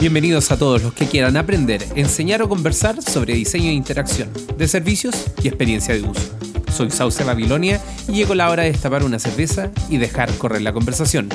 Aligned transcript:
Bienvenidos 0.00 0.52
a 0.52 0.56
todos 0.56 0.80
los 0.80 0.94
que 0.94 1.06
quieran 1.06 1.36
aprender, 1.36 1.84
enseñar 1.96 2.40
o 2.42 2.48
conversar 2.48 3.02
sobre 3.02 3.34
diseño 3.34 3.70
e 3.70 3.72
interacción, 3.72 4.30
de 4.56 4.68
servicios 4.68 5.26
y 5.42 5.48
experiencia 5.48 5.92
de 5.92 6.02
uso. 6.02 6.38
Soy 6.72 6.92
Sauce 6.92 7.24
Babilonia 7.24 7.80
y 8.06 8.12
llegó 8.12 8.36
la 8.36 8.48
hora 8.48 8.62
de 8.62 8.70
destapar 8.70 9.02
una 9.02 9.18
cerveza 9.18 9.72
y 9.90 9.96
dejar 9.96 10.32
correr 10.34 10.62
la 10.62 10.72
conversación. 10.72 11.28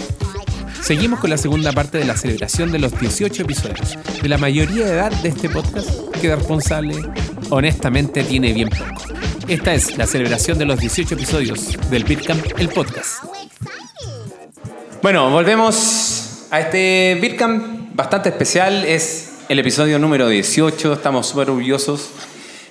Seguimos 0.81 1.19
con 1.19 1.29
la 1.29 1.37
segunda 1.37 1.73
parte 1.73 1.97
de 1.97 2.05
la 2.05 2.15
celebración 2.15 2.71
de 2.71 2.79
los 2.79 2.97
18 2.97 3.41
episodios. 3.41 3.97
De 4.21 4.29
la 4.29 4.37
mayoría 4.37 4.85
de 4.85 4.93
edad 4.93 5.11
de 5.11 5.27
este 5.27 5.49
podcast, 5.49 5.89
queda 6.21 6.37
responsable, 6.37 6.95
honestamente 7.49 8.23
tiene 8.23 8.53
bien 8.53 8.69
poco. 8.69 9.01
Esta 9.49 9.73
es 9.73 9.97
la 9.97 10.07
celebración 10.07 10.57
de 10.57 10.65
los 10.65 10.79
18 10.79 11.15
episodios 11.15 11.77
del 11.89 12.05
Bitcamp, 12.05 12.45
el 12.57 12.69
podcast. 12.69 13.25
Bueno, 15.01 15.29
volvemos 15.31 16.47
a 16.49 16.61
este 16.61 17.17
Bitcamp 17.21 17.82
bastante 17.93 18.29
especial. 18.29 18.85
Es 18.85 19.33
el 19.49 19.59
episodio 19.59 19.99
número 19.99 20.27
18, 20.27 20.93
estamos 20.93 21.27
súper 21.27 21.49
orgullosos. 21.49 22.09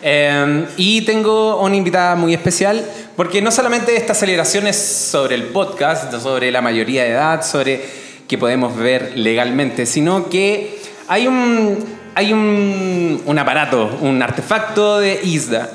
Eh, 0.02 0.66
y 0.76 1.02
tengo 1.02 1.60
una 1.60 1.76
invitada 1.76 2.16
muy 2.16 2.34
especial, 2.34 2.84
porque 3.16 3.40
no 3.40 3.52
solamente 3.52 3.96
esta 3.96 4.14
celebración 4.14 4.66
es 4.66 4.76
sobre 4.76 5.36
el 5.36 5.44
podcast, 5.44 6.12
sobre 6.20 6.50
la 6.50 6.60
mayoría 6.60 7.04
de 7.04 7.10
edad, 7.10 7.44
sobre 7.44 7.80
que 8.26 8.36
podemos 8.36 8.76
ver 8.76 9.12
legalmente, 9.16 9.86
sino 9.86 10.28
que 10.28 10.80
hay 11.06 11.28
un, 11.28 11.78
hay 12.14 12.32
un, 12.32 13.22
un 13.24 13.38
aparato, 13.38 13.96
un 14.00 14.20
artefacto 14.22 14.98
de 14.98 15.20
ISDA 15.22 15.70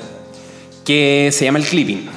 que 0.84 1.30
se 1.32 1.44
llama 1.44 1.58
el 1.58 1.64
clipping. 1.64 2.08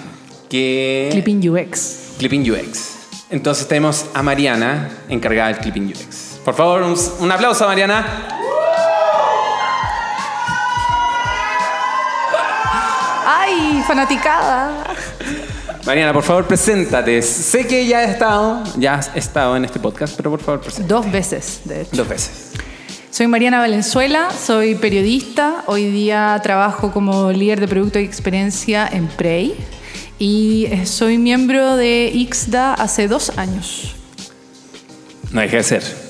Que 0.50 1.10
Clipping 1.12 1.50
UX. 1.50 2.16
Clipping 2.18 2.52
UX. 2.52 2.96
Entonces 3.30 3.66
tenemos 3.68 4.06
a 4.14 4.22
Mariana 4.22 4.90
encargada 5.08 5.48
del 5.48 5.60
Clipping 5.60 5.94
UX. 5.94 6.31
Por 6.44 6.56
favor, 6.56 6.82
un, 6.82 6.96
un 7.20 7.32
aplauso 7.32 7.64
a 7.66 7.68
Mariana. 7.68 8.06
¡Ay, 13.26 13.84
fanaticada! 13.88 14.84
Mariana, 15.86 16.14
por 16.14 16.24
favor, 16.24 16.46
preséntate. 16.48 17.22
Sé 17.22 17.68
que 17.68 17.86
ya 17.86 18.00
has 18.00 18.10
estado, 18.10 18.64
ya 18.78 18.96
has 18.96 19.12
estado 19.16 19.56
en 19.56 19.66
este 19.66 19.80
podcast, 19.80 20.16
pero 20.16 20.32
por 20.32 20.40
favor, 20.40 20.62
preséntate. 20.62 20.94
Dos 20.94 21.12
veces, 21.12 21.62
de 21.66 21.82
hecho. 21.82 21.96
Dos 21.96 22.08
veces. 22.08 22.52
Soy 23.12 23.28
Mariana 23.28 23.60
Valenzuela, 23.60 24.30
soy 24.32 24.76
periodista. 24.76 25.64
Hoy 25.68 25.92
día 25.92 26.40
trabajo 26.42 26.92
como 26.92 27.32
líder 27.32 27.60
de 27.60 27.68
producto 27.68 28.00
y 28.00 28.04
experiencia 28.04 28.88
en 28.92 29.08
Prey. 29.08 29.56
Y 30.18 30.68
eh, 30.72 30.86
soy 30.86 31.18
miembro 31.18 31.76
de 31.76 32.10
IXDA 32.14 32.74
hace 32.74 33.08
dos 33.08 33.38
años. 33.38 33.96
No 35.32 35.42
deje 35.42 35.58
de 35.58 35.64
ser. 35.64 36.01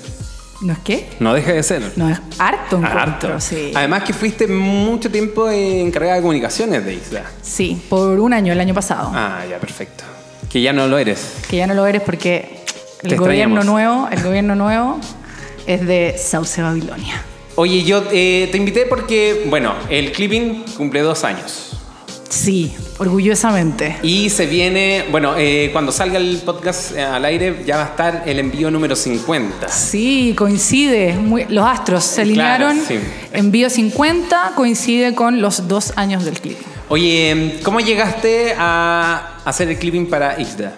¿No 0.62 0.74
es 0.74 0.80
qué? 0.80 1.08
No 1.20 1.34
deje 1.34 1.54
de 1.54 1.64
ser. 1.64 1.92
No 1.96 2.08
es 2.10 2.20
harto 2.38 2.78
encuentro, 2.78 3.00
Harto. 3.34 3.40
sí. 3.40 3.72
Además 3.74 4.04
que 4.04 4.14
fuiste 4.14 4.46
mucho 4.48 5.10
tiempo 5.10 5.50
encargada 5.50 6.16
de 6.16 6.22
comunicaciones 6.22 6.86
de 6.86 6.94
Isla. 6.94 7.24
Sí, 7.42 7.82
por 7.90 8.20
un 8.20 8.32
año, 8.34 8.54
el 8.54 8.60
año 8.60 8.74
pasado. 8.74 9.12
Ah, 9.14 9.42
ya, 9.50 9.58
perfecto. 9.60 10.04
Que 10.50 10.62
ya 10.62 10.72
no 10.74 10.88
lo 10.88 10.98
eres. 11.00 11.34
Que 11.50 11.58
ya 11.58 11.66
no 11.68 11.74
lo 11.74 11.86
eres 11.88 12.02
porque 12.04 12.60
el 13.02 13.10
Te 13.10 13.16
gobierno 13.16 13.60
extrañamos. 13.62 13.66
nuevo, 13.66 14.10
el 14.12 14.22
gobierno 14.24 14.56
nuevo 14.56 15.00
es 15.66 15.86
de 15.88 16.16
Sauce 16.18 16.62
Babilonia. 16.62 17.24
Oye, 17.56 17.84
yo 17.84 18.04
eh, 18.12 18.48
te 18.52 18.58
invité 18.58 18.86
porque, 18.86 19.46
bueno, 19.50 19.74
el 19.90 20.12
clipping 20.12 20.64
cumple 20.78 21.02
dos 21.02 21.24
años. 21.24 21.71
Sí, 22.32 22.72
orgullosamente. 22.98 23.98
Y 24.04 24.30
se 24.30 24.46
viene, 24.46 25.04
bueno, 25.12 25.34
eh, 25.38 25.70
cuando 25.74 25.92
salga 25.92 26.18
el 26.18 26.38
podcast 26.46 26.96
eh, 26.96 27.02
al 27.04 27.26
aire 27.26 27.64
ya 27.66 27.76
va 27.76 27.84
a 27.84 27.88
estar 27.88 28.24
el 28.26 28.40
envío 28.40 28.72
número 28.72 28.96
50. 28.96 29.68
Sí, 29.68 30.34
coincide. 30.38 31.14
muy- 31.14 31.46
los 31.50 31.66
astros 31.68 32.06
se 32.06 32.24
Claro, 32.24 32.68
alinearon. 32.68 32.88
sí. 32.88 33.00
Envío 33.34 33.70
50 33.70 34.54
coincide 34.56 35.14
con 35.14 35.42
los 35.42 35.68
dos 35.68 35.92
años 35.98 36.24
del 36.24 36.40
clip. 36.40 36.58
Oye, 36.88 37.60
¿cómo 37.64 37.82
llegaste 37.82 38.56
a 38.58 39.38
hacer 39.44 39.68
el 39.68 39.78
clipping 39.78 40.10
para 40.10 40.40
IXDA? 40.40 40.74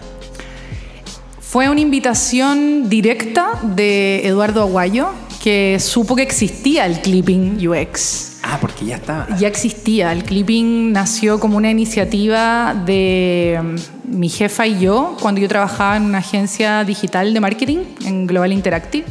Fue 1.40 1.70
una 1.70 1.82
invitación 1.82 2.90
directa 2.90 3.60
de 3.62 4.26
Eduardo 4.28 4.62
Aguayo, 4.64 5.10
que 5.44 5.78
supo 5.80 6.16
que 6.16 6.24
existía 6.24 6.88
el 6.88 7.00
clipping 7.02 7.68
UX. 7.68 8.33
Ah, 8.54 8.60
porque 8.62 8.86
ya 8.86 8.98
estaba. 8.98 9.36
Ya 9.38 9.48
existía. 9.48 10.12
El 10.12 10.24
clipping 10.24 10.92
nació 10.92 11.40
como 11.40 11.58
una 11.58 11.72
iniciativa 11.72 12.76
de 12.86 13.60
mm, 13.60 14.16
mi 14.16 14.30
jefa 14.30 14.68
y 14.68 14.80
yo 14.80 15.18
cuando 15.20 15.42
yo 15.42 15.48
trabajaba 15.48 15.98
en 15.98 16.04
una 16.04 16.20
agencia 16.20 16.84
digital 16.84 17.34
de 17.34 17.40
marketing 17.40 17.80
en 18.06 18.28
Global 18.28 18.54
Interactive. 18.54 19.06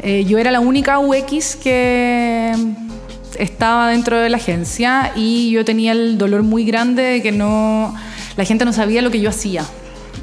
Eh, 0.00 0.24
yo 0.24 0.36
era 0.38 0.50
la 0.50 0.58
única 0.58 0.98
UX 0.98 1.54
que 1.54 2.52
estaba 3.38 3.88
dentro 3.90 4.18
de 4.18 4.28
la 4.30 4.38
agencia 4.38 5.12
y 5.14 5.52
yo 5.52 5.64
tenía 5.64 5.92
el 5.92 6.18
dolor 6.18 6.42
muy 6.42 6.64
grande 6.64 7.04
de 7.04 7.22
que 7.22 7.30
no 7.30 7.94
la 8.36 8.44
gente 8.44 8.64
no 8.64 8.72
sabía 8.72 9.00
lo 9.00 9.12
que 9.12 9.20
yo 9.20 9.28
hacía. 9.28 9.64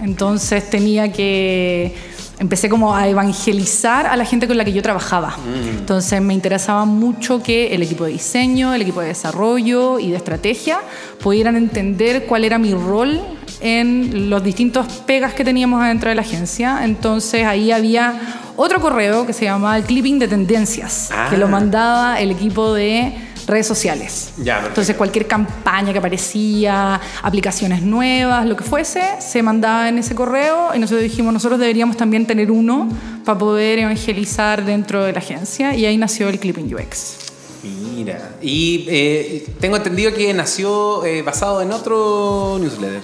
Entonces 0.01 0.69
tenía 0.69 1.13
que 1.13 1.95
empecé 2.39 2.69
como 2.69 2.95
a 2.95 3.07
evangelizar 3.07 4.07
a 4.07 4.15
la 4.15 4.25
gente 4.25 4.47
con 4.47 4.57
la 4.57 4.63
que 4.65 4.71
yo 4.73 4.81
trabajaba. 4.81 5.35
Entonces 5.77 6.21
me 6.21 6.33
interesaba 6.33 6.85
mucho 6.85 7.43
que 7.43 7.73
el 7.75 7.83
equipo 7.83 8.05
de 8.05 8.11
diseño, 8.13 8.73
el 8.73 8.81
equipo 8.81 9.01
de 9.01 9.07
desarrollo 9.07 9.99
y 9.99 10.11
de 10.11 10.17
estrategia 10.17 10.79
pudieran 11.21 11.55
entender 11.55 12.25
cuál 12.25 12.45
era 12.45 12.57
mi 12.57 12.73
rol 12.73 13.19
en 13.61 14.29
los 14.29 14.41
distintos 14.43 14.87
pegas 15.05 15.33
que 15.33 15.43
teníamos 15.43 15.81
adentro 15.83 16.09
de 16.09 16.15
la 16.15 16.21
agencia. 16.21 16.79
Entonces 16.83 17.45
ahí 17.45 17.71
había 17.71 18.19
otro 18.55 18.79
correo 18.79 19.25
que 19.25 19.33
se 19.33 19.45
llamaba 19.45 19.77
el 19.77 19.83
clipping 19.83 20.17
de 20.19 20.27
tendencias, 20.27 21.09
Ah. 21.13 21.27
que 21.29 21.37
lo 21.37 21.47
mandaba 21.47 22.19
el 22.19 22.31
equipo 22.31 22.73
de 22.73 23.13
redes 23.49 23.67
sociales. 23.67 24.31
Ya. 24.37 24.63
Entonces 24.65 24.95
cualquier 24.95 25.27
campaña 25.27 25.91
que 25.91 25.99
aparecía, 25.99 26.99
aplicaciones 27.21 27.81
nuevas, 27.81 28.45
lo 28.45 28.55
que 28.55 28.63
fuese, 28.63 29.01
se 29.19 29.43
mandaba 29.43 29.89
en 29.89 29.97
ese 29.97 30.15
correo 30.15 30.73
y 30.75 30.79
nosotros 30.79 31.03
dijimos, 31.03 31.33
nosotros 31.33 31.59
deberíamos 31.59 31.97
también 31.97 32.25
tener 32.25 32.51
uno 32.51 32.89
para 33.25 33.37
poder 33.37 33.79
evangelizar 33.79 34.63
dentro 34.63 35.03
de 35.03 35.13
la 35.13 35.19
agencia 35.19 35.75
y 35.75 35.85
ahí 35.85 35.97
nació 35.97 36.29
el 36.29 36.39
Clipping 36.39 36.73
UX. 36.73 37.17
Mira. 37.63 38.35
Y 38.41 38.85
eh, 38.87 39.47
tengo 39.59 39.75
entendido 39.75 40.13
que 40.13 40.33
nació 40.33 41.03
eh, 41.05 41.21
basado 41.21 41.61
en 41.61 41.71
otro 41.71 42.57
newsletter. 42.59 43.01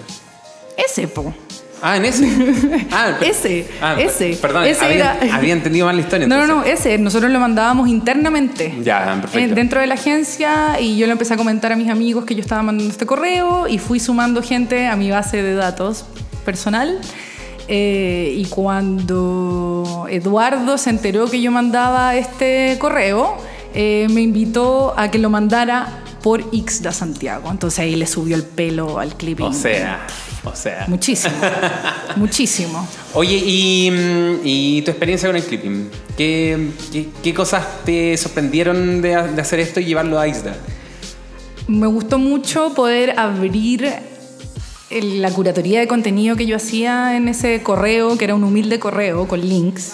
Ese, 0.78 1.08
po. 1.08 1.34
Ah, 1.88 1.98
en 1.98 2.06
ese. 2.06 2.26
Ah, 2.92 3.18
Ese, 3.22 3.68
ah, 3.82 3.96
ese. 4.00 4.38
Perdón, 4.42 4.64
Ese 4.66 4.84
había, 4.86 5.18
era- 5.22 5.36
había 5.36 5.54
entendido 5.54 5.86
mal 5.86 5.96
la 5.96 6.02
historia. 6.02 6.26
No, 6.28 6.38
no, 6.38 6.48
no, 6.48 6.54
entonces. 6.66 6.80
ese, 6.86 6.98
nosotros 6.98 7.30
lo 7.32 7.40
mandábamos 7.40 7.88
internamente. 7.90 8.74
Ya, 8.82 9.18
perfecto. 9.22 9.52
Eh, 9.52 9.56
dentro 9.56 9.80
de 9.82 9.88
la 9.88 9.94
agencia 9.94 10.80
y 10.80 10.98
yo 10.98 11.06
le 11.06 11.12
empecé 11.12 11.36
a 11.36 11.38
comentar 11.38 11.72
a 11.72 11.76
mis 11.76 11.90
amigos 11.90 12.26
que 12.26 12.34
yo 12.34 12.42
estaba 12.42 12.64
mandando 12.64 12.92
este 12.92 13.06
correo 13.06 13.68
y 13.68 13.78
fui 13.78 14.00
sumando 14.00 14.42
gente 14.42 14.88
a 14.88 14.96
mi 14.96 15.12
base 15.12 15.44
de 15.44 15.54
datos 15.54 16.06
personal. 16.44 17.00
Eh, 17.68 18.34
y 18.38 18.46
cuando 18.46 20.08
Eduardo 20.10 20.78
se 20.78 20.90
enteró 20.90 21.30
que 21.30 21.42
yo 21.42 21.52
mandaba 21.52 22.16
este 22.16 22.78
correo, 22.80 23.36
eh, 23.74 24.08
me 24.12 24.22
invitó 24.22 24.94
a 24.98 25.10
que 25.12 25.18
lo 25.20 25.30
mandara 25.30 25.88
por 26.26 26.44
Ixda 26.52 26.92
Santiago. 26.92 27.52
Entonces 27.52 27.78
ahí 27.82 27.96
le 27.96 28.08
subió 28.08 28.36
el 28.36 28.42
pelo 28.42 28.98
al 28.98 29.16
clipping. 29.16 29.46
O 29.46 29.54
sea, 29.54 30.08
o 30.44 30.56
sea. 30.56 30.86
Muchísimo, 30.88 31.36
muchísimo. 32.16 32.88
Oye, 33.14 33.38
y, 33.46 33.92
mm, 33.92 34.40
y 34.44 34.82
tu 34.82 34.90
experiencia 34.90 35.30
con 35.30 35.36
el 35.36 35.44
clipping. 35.44 35.88
¿Qué, 36.18 36.72
qué, 36.92 37.10
qué 37.22 37.34
cosas 37.36 37.64
te 37.86 38.18
sorprendieron 38.18 39.04
de, 39.04 39.10
de 39.10 39.40
hacer 39.42 39.60
esto 39.60 39.80
y 39.80 39.86
llevarlo 39.86 40.20
a 40.20 40.28
ISDA? 40.28 40.56
Me 41.68 41.86
gustó 41.86 42.18
mucho 42.18 42.74
poder 42.74 43.20
abrir 43.20 43.94
el- 44.90 45.22
la 45.22 45.30
curatoría 45.30 45.80
de 45.80 45.88
contenido 45.88 46.36
que 46.36 46.48
yo 46.48 46.56
hacía 46.56 47.16
en 47.18 47.28
ese 47.28 47.62
correo, 47.62 48.18
que 48.18 48.26
era 48.26 48.34
un 48.34 48.44
humilde 48.44 48.80
correo 48.80 49.28
con 49.28 49.42
links, 49.48 49.94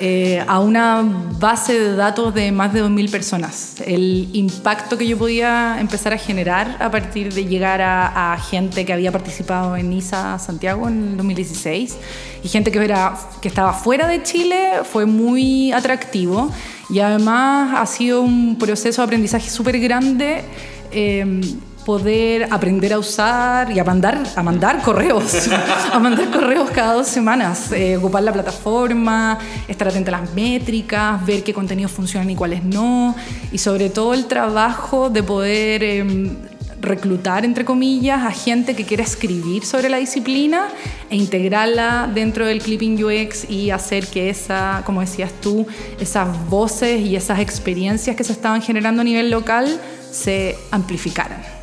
eh, 0.00 0.44
a 0.46 0.60
una 0.60 1.02
base 1.40 1.78
de 1.78 1.96
datos 1.96 2.32
de 2.32 2.52
más 2.52 2.72
de 2.72 2.84
2.000 2.84 3.10
personas. 3.10 3.74
El 3.84 4.28
impacto 4.32 4.96
que 4.96 5.06
yo 5.06 5.18
podía 5.18 5.80
empezar 5.80 6.12
a 6.12 6.18
generar 6.18 6.76
a 6.80 6.90
partir 6.90 7.34
de 7.34 7.46
llegar 7.46 7.80
a, 7.82 8.38
gente 8.50 8.86
que 8.86 8.92
había 8.92 9.10
participado 9.10 9.76
en 9.76 9.92
ISA 9.92 10.38
Santiago 10.38 10.86
en 10.86 11.08
el 11.08 11.16
2016 11.16 11.96
y 12.44 12.48
gente 12.48 12.70
que, 12.70 12.78
era, 12.84 13.18
que 13.42 13.48
estaba 13.48 13.72
fuera 13.72 14.06
de 14.06 14.22
Chile 14.22 14.82
fue 14.84 15.04
muy 15.04 15.72
atractivo 15.72 16.50
y 16.88 17.00
además 17.00 17.74
ha 17.76 17.86
sido 17.86 18.22
un 18.22 18.56
proceso 18.56 19.02
de 19.02 19.06
aprendizaje 19.06 19.50
súper 19.50 19.80
grande. 19.80 20.44
eh, 20.92 21.40
poder 21.88 22.48
aprender 22.50 22.92
a 22.92 22.98
usar 22.98 23.72
y 23.72 23.78
a 23.78 23.82
mandar, 23.82 24.22
a 24.36 24.42
mandar 24.42 24.82
correos, 24.82 25.48
a 25.90 25.98
mandar 25.98 26.30
correos 26.30 26.68
cada 26.68 26.92
dos 26.92 27.06
semanas, 27.06 27.72
eh, 27.72 27.96
ocupar 27.96 28.22
la 28.24 28.30
plataforma, 28.30 29.38
estar 29.66 29.88
atenta 29.88 30.14
a 30.14 30.20
las 30.20 30.34
métricas, 30.34 31.24
ver 31.24 31.42
qué 31.42 31.54
contenidos 31.54 31.90
funcionan 31.90 32.28
y 32.28 32.36
cuáles 32.36 32.62
no, 32.62 33.16
y 33.50 33.56
sobre 33.56 33.88
todo 33.88 34.12
el 34.12 34.26
trabajo 34.26 35.08
de 35.08 35.22
poder 35.22 35.82
eh, 35.82 36.36
reclutar, 36.82 37.46
entre 37.46 37.64
comillas, 37.64 38.22
a 38.22 38.32
gente 38.32 38.76
que 38.76 38.84
quiera 38.84 39.02
escribir 39.02 39.64
sobre 39.64 39.88
la 39.88 39.96
disciplina 39.96 40.68
e 41.08 41.16
integrarla 41.16 42.06
dentro 42.12 42.44
del 42.44 42.60
Clipping 42.60 43.02
UX 43.02 43.48
y 43.48 43.70
hacer 43.70 44.08
que 44.08 44.28
esa, 44.28 44.82
como 44.84 45.00
decías 45.00 45.32
tú, 45.40 45.66
esas 45.98 46.28
voces 46.50 47.00
y 47.00 47.16
esas 47.16 47.40
experiencias 47.40 48.14
que 48.14 48.24
se 48.24 48.34
estaban 48.34 48.60
generando 48.60 49.00
a 49.00 49.04
nivel 49.04 49.30
local 49.30 49.80
se 50.10 50.54
amplificaran. 50.70 51.57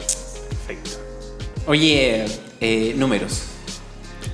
Oye, 1.68 2.26
eh, 2.62 2.94
números. 2.96 3.42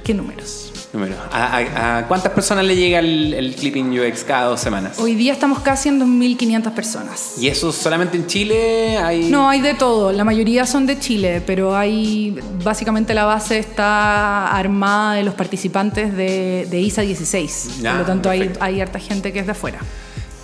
¿Qué 0.03 0.13
números? 0.13 0.89
Números. 0.91 1.15
¿A, 1.31 1.99
a, 1.99 2.07
cuántas 2.09 2.33
personas 2.33 2.65
le 2.65 2.75
llega 2.75 2.99
el, 2.99 3.33
el, 3.33 3.55
Clipping 3.55 3.97
UX 3.97 4.25
cada 4.25 4.47
dos 4.47 4.59
semanas? 4.59 4.99
Hoy 4.99 5.15
día 5.15 5.31
estamos 5.31 5.59
casi 5.59 5.87
en 5.87 6.01
2.500 6.01 6.73
personas. 6.73 7.35
¿Y 7.37 7.47
eso 7.47 7.71
solamente 7.71 8.17
en 8.17 8.27
Chile? 8.27 8.97
Hay... 8.97 9.29
No, 9.29 9.47
hay 9.47 9.61
de 9.61 9.73
todo. 9.75 10.11
La 10.11 10.25
mayoría 10.25 10.65
son 10.65 10.85
de 10.85 10.99
Chile, 10.99 11.41
pero 11.45 11.73
hay 11.77 12.37
básicamente 12.61 13.13
la 13.13 13.23
base 13.23 13.59
está 13.59 14.47
armada 14.47 15.13
de 15.13 15.23
los 15.23 15.33
participantes 15.33 16.13
de, 16.13 16.67
de 16.69 16.79
ISA 16.81 17.03
16. 17.03 17.69
Ah, 17.85 17.91
Por 17.91 17.99
lo 17.99 18.05
tanto, 18.05 18.29
hay, 18.29 18.51
hay 18.59 18.81
harta 18.81 18.99
gente 18.99 19.31
que 19.31 19.39
es 19.39 19.45
de 19.45 19.53
afuera. 19.53 19.79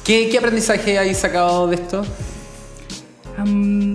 ¿Qué, 0.05 0.29
qué 0.31 0.37
aprendizaje 0.37 0.97
hay 0.97 1.13
sacado 1.13 1.67
de 1.67 1.75
esto? 1.75 2.05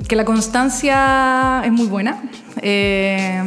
Que 0.06 0.14
la 0.14 0.24
constancia 0.24 1.62
es 1.64 1.72
muy 1.72 1.86
buena. 1.86 2.22
Eh, 2.60 3.42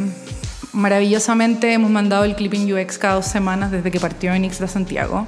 maravillosamente 0.72 1.72
hemos 1.72 1.90
mandado 1.90 2.24
el 2.24 2.36
Clipping 2.36 2.70
UX 2.70 2.98
cada 2.98 3.14
dos 3.14 3.26
semanas 3.26 3.70
desde 3.70 3.90
que 3.90 3.98
partió 3.98 4.34
en 4.34 4.44
Ixda 4.44 4.68
Santiago. 4.68 5.26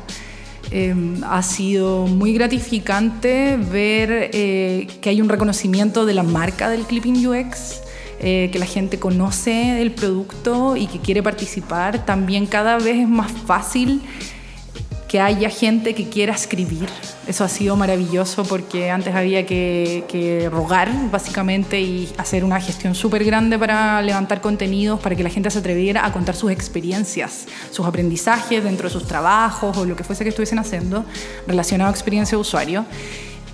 Eh, 0.71 0.95
ha 1.27 1.43
sido 1.43 2.07
muy 2.07 2.35
gratificante 2.35 3.57
ver 3.57 4.31
eh, 4.35 4.87
que 5.01 5.09
hay 5.09 5.23
un 5.23 5.31
reconocimiento 5.31 6.05
de 6.05 6.13
la 6.13 6.23
marca 6.23 6.69
del 6.69 6.83
Clipping 6.83 7.27
UX, 7.27 7.81
eh, 8.21 8.51
que 8.53 8.59
la 8.59 8.67
gente 8.67 8.99
conoce 8.99 9.81
el 9.81 9.93
producto 9.93 10.77
y 10.77 10.87
que 10.87 10.99
quiere 10.99 11.23
participar. 11.23 12.05
También 12.05 12.47
cada 12.47 12.77
vez 12.77 12.99
es 12.99 13.09
más 13.09 13.33
fácil 13.33 14.03
que 15.09 15.21
haya 15.21 15.49
gente 15.49 15.95
que 15.95 16.09
quiera 16.11 16.35
escribir. 16.35 16.87
Eso 17.27 17.43
ha 17.43 17.49
sido 17.49 17.77
maravilloso 17.77 18.45
porque 18.45 18.91
antes 18.91 19.15
había 19.15 19.47
que, 19.47 20.05
que 20.07 20.51
rogar 20.51 20.91
básicamente 21.11 21.81
y 21.81 22.11
hacer 22.19 22.45
una 22.45 22.61
gestión 22.61 22.95
súper 22.95 23.25
grande 23.25 23.59
para 23.59 24.03
levantar 24.03 24.43
contenidos, 24.43 25.01
para 25.01 25.17
que 25.17 25.23
la 25.23 25.31
gente 25.31 25.51
se 25.51 25.61
atreviera 25.61 26.05
a 26.05 26.13
contar 26.13 26.37
sus 26.37 26.51
experiencias, 26.51 27.47
sus 27.71 27.87
aprendizajes 27.87 28.63
dentro 28.63 28.89
de 28.89 28.93
sus 28.93 29.07
trabajos 29.07 29.79
o 29.79 29.87
lo 29.87 29.97
que 29.97 30.05
fuese 30.05 30.25
que 30.25 30.29
estuviesen 30.29 30.59
haciendo 30.59 31.05
relacionado 31.47 31.89
a 31.89 31.93
experiencia 31.93 32.37
de 32.37 32.43
usuario. 32.43 32.85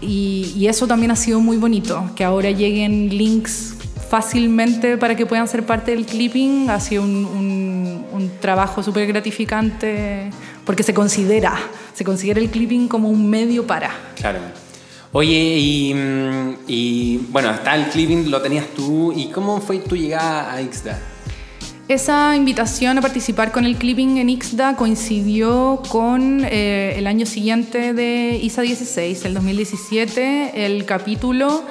Y, 0.00 0.66
eso 0.66 0.86
también 0.86 1.12
ha 1.12 1.16
sido 1.16 1.40
muy 1.40 1.56
bonito, 1.56 2.10
que 2.16 2.24
ahora 2.24 2.50
lleguen 2.50 3.16
links 3.16 3.74
fácilmente 4.10 4.98
para 4.98 5.14
que 5.14 5.24
puedan 5.24 5.46
ser 5.46 5.64
parte 5.64 5.92
del 5.92 6.04
clipping. 6.04 6.68
Ha 6.68 6.80
sido 6.80 7.04
un 7.04 8.30
trabajo 8.40 8.82
súper 8.82 9.06
gratificante 9.06 10.30
porque 10.64 10.82
se 10.82 10.94
considera, 10.94 11.56
se 11.92 12.04
considera 12.04 12.40
el 12.40 12.50
clipping 12.50 12.88
como 12.88 13.08
un 13.08 13.28
medio 13.28 13.66
para. 13.66 13.90
Claro. 14.16 14.40
Oye, 15.12 15.56
y, 15.58 15.94
y, 16.66 17.18
bueno, 17.30 17.50
está 17.52 17.76
el 17.76 17.88
clipping, 17.88 18.30
lo 18.30 18.42
tenías 18.42 18.66
tú. 18.74 19.12
¿Y 19.12 19.28
cómo 19.28 19.60
fue 19.60 19.78
tu 19.78 19.96
llegada 19.96 20.52
a 20.52 20.60
Ixda? 20.60 20.98
Esa 21.86 22.34
invitación 22.34 22.98
a 22.98 23.02
participar 23.02 23.52
con 23.52 23.66
el 23.66 23.76
clipping 23.76 24.16
en 24.16 24.30
Ixda 24.30 24.74
coincidió 24.74 25.82
con 25.88 26.42
eh, 26.44 26.94
el 26.96 27.06
año 27.06 27.26
siguiente 27.26 27.92
de 27.92 28.40
ISA 28.42 28.62
16, 28.62 29.24
el 29.26 29.34
2017. 29.34 30.64
El 30.64 30.84
capítulo 30.86 31.62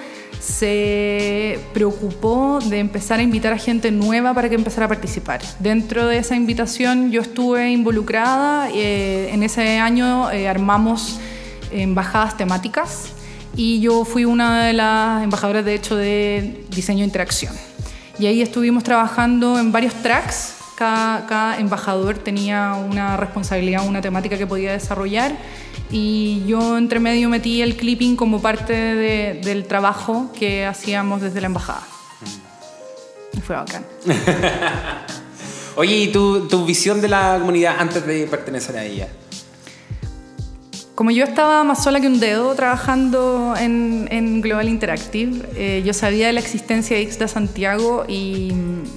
se 0.43 1.57
preocupó 1.73 2.59
de 2.59 2.79
empezar 2.79 3.19
a 3.19 3.23
invitar 3.23 3.53
a 3.53 3.57
gente 3.57 3.91
nueva 3.91 4.33
para 4.33 4.49
que 4.49 4.55
empezara 4.55 4.87
a 4.87 4.89
participar. 4.89 5.41
Dentro 5.59 6.05
de 6.05 6.17
esa 6.17 6.35
invitación 6.35 7.11
yo 7.11 7.21
estuve 7.21 7.71
involucrada, 7.71 8.69
eh, 8.69 9.29
en 9.31 9.41
ese 9.43 9.79
año 9.79 10.29
eh, 10.31 10.49
armamos 10.49 11.19
embajadas 11.71 12.35
temáticas 12.35 13.13
y 13.55 13.79
yo 13.79 14.03
fui 14.03 14.25
una 14.25 14.65
de 14.65 14.73
las 14.73 15.23
embajadoras 15.23 15.63
de 15.63 15.75
hecho 15.75 15.95
de 15.95 16.65
diseño 16.69 16.99
de 16.99 17.05
interacción. 17.05 17.53
Y 18.19 18.25
ahí 18.25 18.41
estuvimos 18.41 18.83
trabajando 18.83 19.57
en 19.57 19.71
varios 19.71 19.93
tracks, 19.95 20.55
cada 20.75 21.57
embajador 21.57 22.17
tenía 22.17 22.73
una 22.73 23.15
responsabilidad, 23.15 23.87
una 23.87 24.01
temática 24.01 24.37
que 24.37 24.45
podía 24.45 24.73
desarrollar 24.73 25.31
y 25.93 26.43
yo 26.47 26.75
entre 26.79 26.99
medio 26.99 27.29
metí 27.29 27.61
el 27.61 27.77
clipping 27.77 28.15
como 28.15 28.41
parte 28.41 28.73
de, 28.73 29.41
del 29.43 29.65
trabajo 29.65 30.31
que 30.37 30.65
hacíamos 30.65 31.21
desde 31.21 31.39
la 31.39 31.45
embajada. 31.45 31.83
Y 33.37 33.41
fue 33.41 33.55
bacán. 33.55 33.85
Oye, 35.75 35.95
¿y 35.97 36.07
tu, 36.11 36.47
tu, 36.47 36.65
visión 36.65 36.99
de 36.99 37.09
la 37.09 37.37
comunidad 37.39 37.75
antes 37.77 38.07
de 38.07 38.25
pertenecer 38.25 38.75
a 38.75 38.83
ella? 38.83 39.07
Como 40.95 41.11
yo 41.11 41.25
estaba 41.25 41.63
más 41.63 41.83
sola 41.83 42.01
que 42.01 42.07
un 42.07 42.19
dedo 42.19 42.55
trabajando 42.55 43.53
en, 43.55 44.07
en 44.09 44.41
Global 44.41 44.69
Interactive, 44.69 45.47
eh, 45.55 45.83
yo 45.85 45.93
sabía 45.93 46.25
de 46.25 46.33
la 46.33 46.39
existencia 46.39 46.97
de 46.97 47.03
Ixda 47.03 47.27
Santiago 47.27 48.05
y 48.07 48.51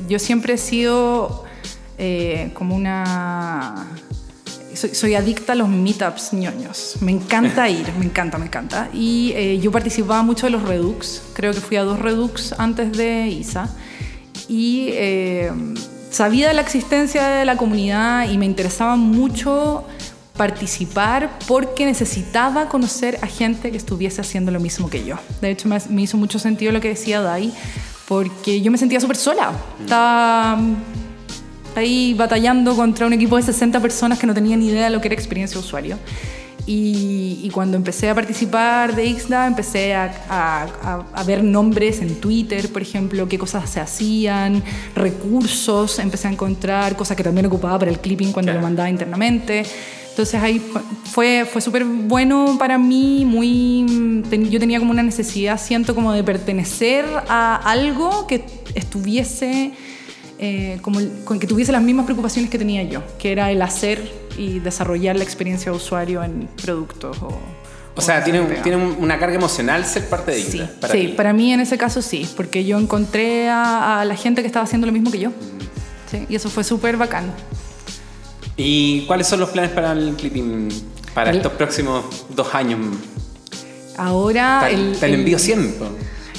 yo 0.08 0.18
siempre 0.18 0.54
he 0.54 0.58
sido 0.58 1.44
eh, 1.98 2.52
como 2.54 2.74
una 2.74 3.86
soy, 4.76 4.94
soy, 4.94 5.14
adicta 5.14 5.52
a 5.52 5.56
los 5.56 5.68
meetups 5.68 6.32
ñoños. 6.32 6.96
Me 7.00 7.12
encanta 7.12 7.68
ir, 7.70 7.86
me 7.98 8.04
encanta, 8.04 8.38
me 8.38 8.46
encanta. 8.46 8.88
Y 8.92 9.32
eh, 9.34 9.58
yo 9.58 9.70
participaba 9.72 10.22
mucho 10.22 10.46
de 10.46 10.50
los 10.50 10.62
Redux. 10.62 11.22
Creo 11.34 11.52
que 11.52 11.60
fui 11.60 11.76
a 11.76 11.82
dos 11.82 11.98
Redux 11.98 12.54
antes 12.58 12.92
de 12.92 13.28
ISA. 13.28 13.68
Y 14.48 14.90
eh, 14.92 15.50
sabía 16.10 16.48
de 16.48 16.54
la 16.54 16.62
existencia 16.62 17.26
de 17.26 17.44
la 17.44 17.56
comunidad 17.56 18.30
y 18.30 18.38
me 18.38 18.46
interesaba 18.46 18.96
mucho 18.96 19.84
participar 20.36 21.38
porque 21.48 21.86
necesitaba 21.86 22.68
conocer 22.68 23.18
a 23.22 23.26
gente 23.26 23.70
que 23.70 23.76
estuviese 23.76 24.20
haciendo 24.20 24.52
lo 24.52 24.60
mismo 24.60 24.90
que 24.90 25.04
yo. 25.04 25.16
De 25.40 25.50
hecho, 25.50 25.68
me, 25.68 25.78
me 25.88 26.02
hizo 26.02 26.16
mucho 26.16 26.38
sentido 26.38 26.72
lo 26.72 26.80
que 26.80 26.88
decía 26.88 27.20
Dai, 27.20 27.52
porque 28.06 28.60
yo 28.60 28.70
me 28.70 28.78
sentía 28.78 29.00
súper 29.00 29.16
sola. 29.16 29.52
Estaba 29.80 30.58
ahí 31.80 32.14
batallando 32.14 32.74
contra 32.74 33.06
un 33.06 33.12
equipo 33.12 33.36
de 33.36 33.42
60 33.42 33.80
personas 33.80 34.18
que 34.18 34.26
no 34.26 34.34
tenían 34.34 34.60
ni 34.60 34.68
idea 34.68 34.84
de 34.84 34.90
lo 34.90 35.00
que 35.00 35.08
era 35.08 35.14
experiencia 35.14 35.58
de 35.58 35.64
usuario. 35.64 35.98
Y, 36.66 37.38
y 37.44 37.50
cuando 37.50 37.76
empecé 37.76 38.10
a 38.10 38.14
participar 38.14 38.96
de 38.96 39.06
Ixda, 39.06 39.46
empecé 39.46 39.94
a, 39.94 40.12
a, 40.28 41.04
a, 41.14 41.22
ver 41.22 41.44
nombres 41.44 42.00
en 42.00 42.16
Twitter, 42.16 42.72
por 42.72 42.82
ejemplo, 42.82 43.28
qué 43.28 43.38
cosas 43.38 43.70
se 43.70 43.78
hacían, 43.78 44.64
recursos, 44.96 46.00
empecé 46.00 46.26
a 46.26 46.32
encontrar 46.32 46.96
cosas 46.96 47.16
que 47.16 47.22
también 47.22 47.46
ocupaba 47.46 47.78
para 47.78 47.92
el 47.92 48.00
clipping 48.00 48.32
cuando 48.32 48.50
claro. 48.50 48.60
lo 48.60 48.66
mandaba 48.66 48.90
internamente. 48.90 49.64
Entonces 50.16 50.42
ahí 50.42 50.60
fue, 51.04 51.44
fue 51.44 51.60
súper 51.60 51.84
bueno 51.84 52.56
para 52.58 52.78
mí, 52.78 53.24
muy, 53.26 54.24
yo 54.50 54.58
tenía 54.58 54.78
como 54.78 54.90
una 54.90 55.02
necesidad, 55.02 55.60
siento 55.60 55.94
como 55.94 56.12
de 56.12 56.24
pertenecer 56.24 57.04
a 57.28 57.56
algo 57.56 58.26
que 58.26 58.42
estuviese 58.74 59.72
eh, 60.38 60.78
como 60.82 61.00
con 61.24 61.38
que 61.38 61.46
tuviese 61.46 61.72
las 61.72 61.82
mismas 61.82 62.04
preocupaciones 62.06 62.50
que 62.50 62.58
tenía 62.58 62.82
yo, 62.82 63.02
que 63.18 63.32
era 63.32 63.50
el 63.50 63.62
hacer 63.62 64.10
y 64.36 64.58
desarrollar 64.58 65.16
la 65.16 65.24
experiencia 65.24 65.70
de 65.72 65.76
usuario 65.76 66.22
en 66.22 66.48
productos 66.62 67.16
o... 67.22 67.28
O 67.98 68.02
sea, 68.02 68.22
tiene, 68.22 68.40
tiene 68.62 68.76
una 68.76 69.18
carga 69.18 69.36
emocional 69.36 69.86
ser 69.86 70.06
parte 70.10 70.32
de 70.32 70.42
Sí, 70.42 70.62
para 70.82 70.92
sí 70.92 71.14
para 71.16 71.32
mí 71.32 71.54
en 71.54 71.60
ese 71.60 71.78
caso 71.78 72.02
sí, 72.02 72.28
porque 72.36 72.62
yo 72.66 72.78
encontré 72.78 73.48
a, 73.48 74.00
a 74.02 74.04
la 74.04 74.14
gente 74.16 74.42
que 74.42 74.46
estaba 74.46 74.64
haciendo 74.64 74.86
lo 74.86 74.92
mismo 74.92 75.10
que 75.10 75.18
yo. 75.18 75.30
Sí, 76.10 76.26
y 76.28 76.34
eso 76.36 76.50
fue 76.50 76.62
súper 76.62 76.98
bacán. 76.98 77.32
¿Y 78.58 79.02
cuáles 79.06 79.26
son 79.26 79.40
los 79.40 79.48
planes 79.48 79.70
para 79.70 79.92
el 79.92 80.14
clipping 80.14 80.68
para 81.14 81.30
El- 81.30 81.36
estos 81.38 81.52
próximos 81.52 82.04
dos 82.34 82.54
años? 82.54 82.80
Ahora 83.96 84.68
Está, 84.68 84.70
el, 84.70 84.92
está 84.92 85.06
el 85.06 85.14
envío 85.14 85.38
100. 85.38 85.74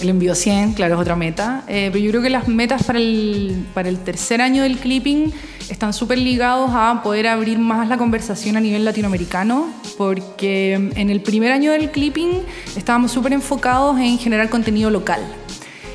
El 0.02 0.10
envío 0.10 0.36
100, 0.36 0.74
claro, 0.74 0.96
es 0.96 1.02
otra 1.02 1.16
meta. 1.16 1.64
Eh, 1.68 1.90
pero 1.92 2.04
yo 2.04 2.12
creo 2.12 2.22
que 2.22 2.30
las 2.30 2.48
metas 2.48 2.84
para 2.84 3.00
el, 3.00 3.66
para 3.74 3.90
el 3.90 3.98
tercer 4.00 4.42
año 4.42 4.62
del 4.62 4.78
clipping 4.78 5.32
están 5.70 5.92
súper 5.92 6.20
ligados 6.20 6.70
a 6.74 7.02
poder 7.04 7.28
abrir 7.28 7.58
más 7.58 7.88
la 7.88 7.98
conversación 7.98 8.58
a 8.58 8.60
nivel 8.60 8.86
latinoamericano, 8.86 9.68
porque 9.98 10.74
en 10.74 11.10
el 11.10 11.22
primer 11.22 11.52
año 11.52 11.72
del 11.72 11.90
clipping 11.90 12.44
estábamos 12.76 13.12
súper 13.12 13.34
enfocados 13.34 14.00
en 14.00 14.20
generar 14.20 14.50
contenido 14.50 14.92
local. 14.92 15.22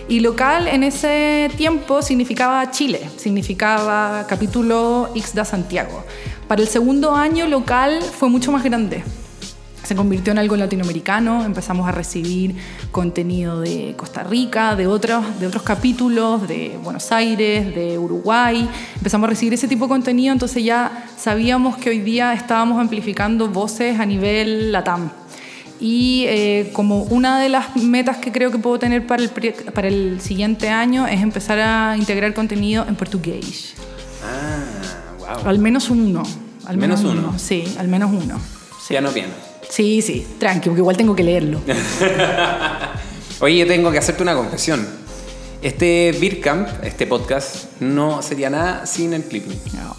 Y 0.09 0.19
local 0.19 0.67
en 0.67 0.83
ese 0.83 1.49
tiempo 1.57 2.03
significaba 2.03 2.71
Chile, 2.73 3.09
significaba 3.17 4.27
capítulo 4.29 5.11
Ixda 5.15 5.45
Santiago. 5.45 6.05
Para 6.49 6.61
el 6.61 6.69
segundo 6.69 7.15
año 7.15 7.47
local 7.47 8.03
fue 8.03 8.29
mucho 8.29 8.51
más 8.51 8.65
grande 8.65 9.05
se 9.83 9.95
convirtió 9.97 10.33
en 10.33 10.39
algo 10.39 10.57
latinoamericano, 10.57 11.45
empezamos 11.45 11.89
a 11.89 11.93
recibir 11.93 12.55
contenido 12.91 13.61
de 13.61 13.95
Costa 13.97 14.23
Rica, 14.23 14.77
de 14.77 14.87
otros, 14.87 15.25
de 15.41 15.47
otros 15.47 15.63
capítulos, 15.63 16.47
de 16.49 16.79
Buenos 16.83 17.11
Aires, 17.13 17.75
de 17.75 17.99
Uruguay, 17.99 18.69
empezamos 18.97 19.27
a 19.27 19.31
recibir 19.31 19.55
ese 19.55 19.69
tipo 19.69 19.85
de 19.87 19.89
contenido, 19.91 20.33
entonces 20.33 20.63
ya 20.65 21.07
sabíamos 21.17 21.77
que 21.77 21.91
hoy 21.91 22.01
día 22.01 22.33
estábamos 22.35 22.81
amplificando 22.81 23.49
voces 23.49 23.99
a 23.99 24.07
nivel 24.07 24.71
LATAM. 24.73 25.11
Y 25.85 26.27
eh, 26.29 26.71
como 26.73 27.03
una 27.03 27.41
de 27.41 27.49
las 27.49 27.75
metas 27.75 28.19
que 28.19 28.31
creo 28.31 28.53
que 28.53 28.59
puedo 28.59 28.79
tener 28.79 29.05
para 29.05 29.21
el, 29.21 29.31
pri- 29.31 29.53
para 29.75 29.89
el 29.89 30.21
siguiente 30.21 30.69
año 30.69 31.09
es 31.09 31.21
empezar 31.21 31.59
a 31.59 31.97
integrar 31.97 32.33
contenido 32.35 32.85
en 32.87 32.95
portugués. 32.95 33.75
Ah, 34.23 35.39
wow. 35.41 35.49
Al 35.49 35.59
menos 35.59 35.91
uno. 35.91 36.23
Al 36.67 36.77
Menos 36.77 37.01
menos, 37.01 37.17
uno. 37.19 37.29
uno. 37.31 37.39
Sí, 37.41 37.65
al 37.81 37.89
menos 37.89 38.13
uno. 38.13 38.39
Sí, 38.81 38.91
Piano, 38.91 39.11
piano. 39.11 39.33
Sí, 39.73 40.03
sí, 40.03 40.27
tranqui, 40.39 40.69
porque 40.69 40.81
igual 40.81 40.97
tengo 40.97 41.17
que 41.17 41.23
leerlo. 41.23 41.61
Oye, 43.41 43.57
yo 43.57 43.67
tengo 43.67 43.91
que 43.91 43.99
hacerte 43.99 44.23
una 44.23 44.35
confesión. 44.35 44.87
Este 45.63 46.15
Beer 46.21 46.41
Camp, 46.41 46.69
este 46.83 47.07
podcast, 47.07 47.81
no 47.81 48.21
sería 48.21 48.51
nada 48.51 48.85
sin 48.85 49.15
el 49.15 49.25
clipping. 49.25 49.59
No, 49.75 49.97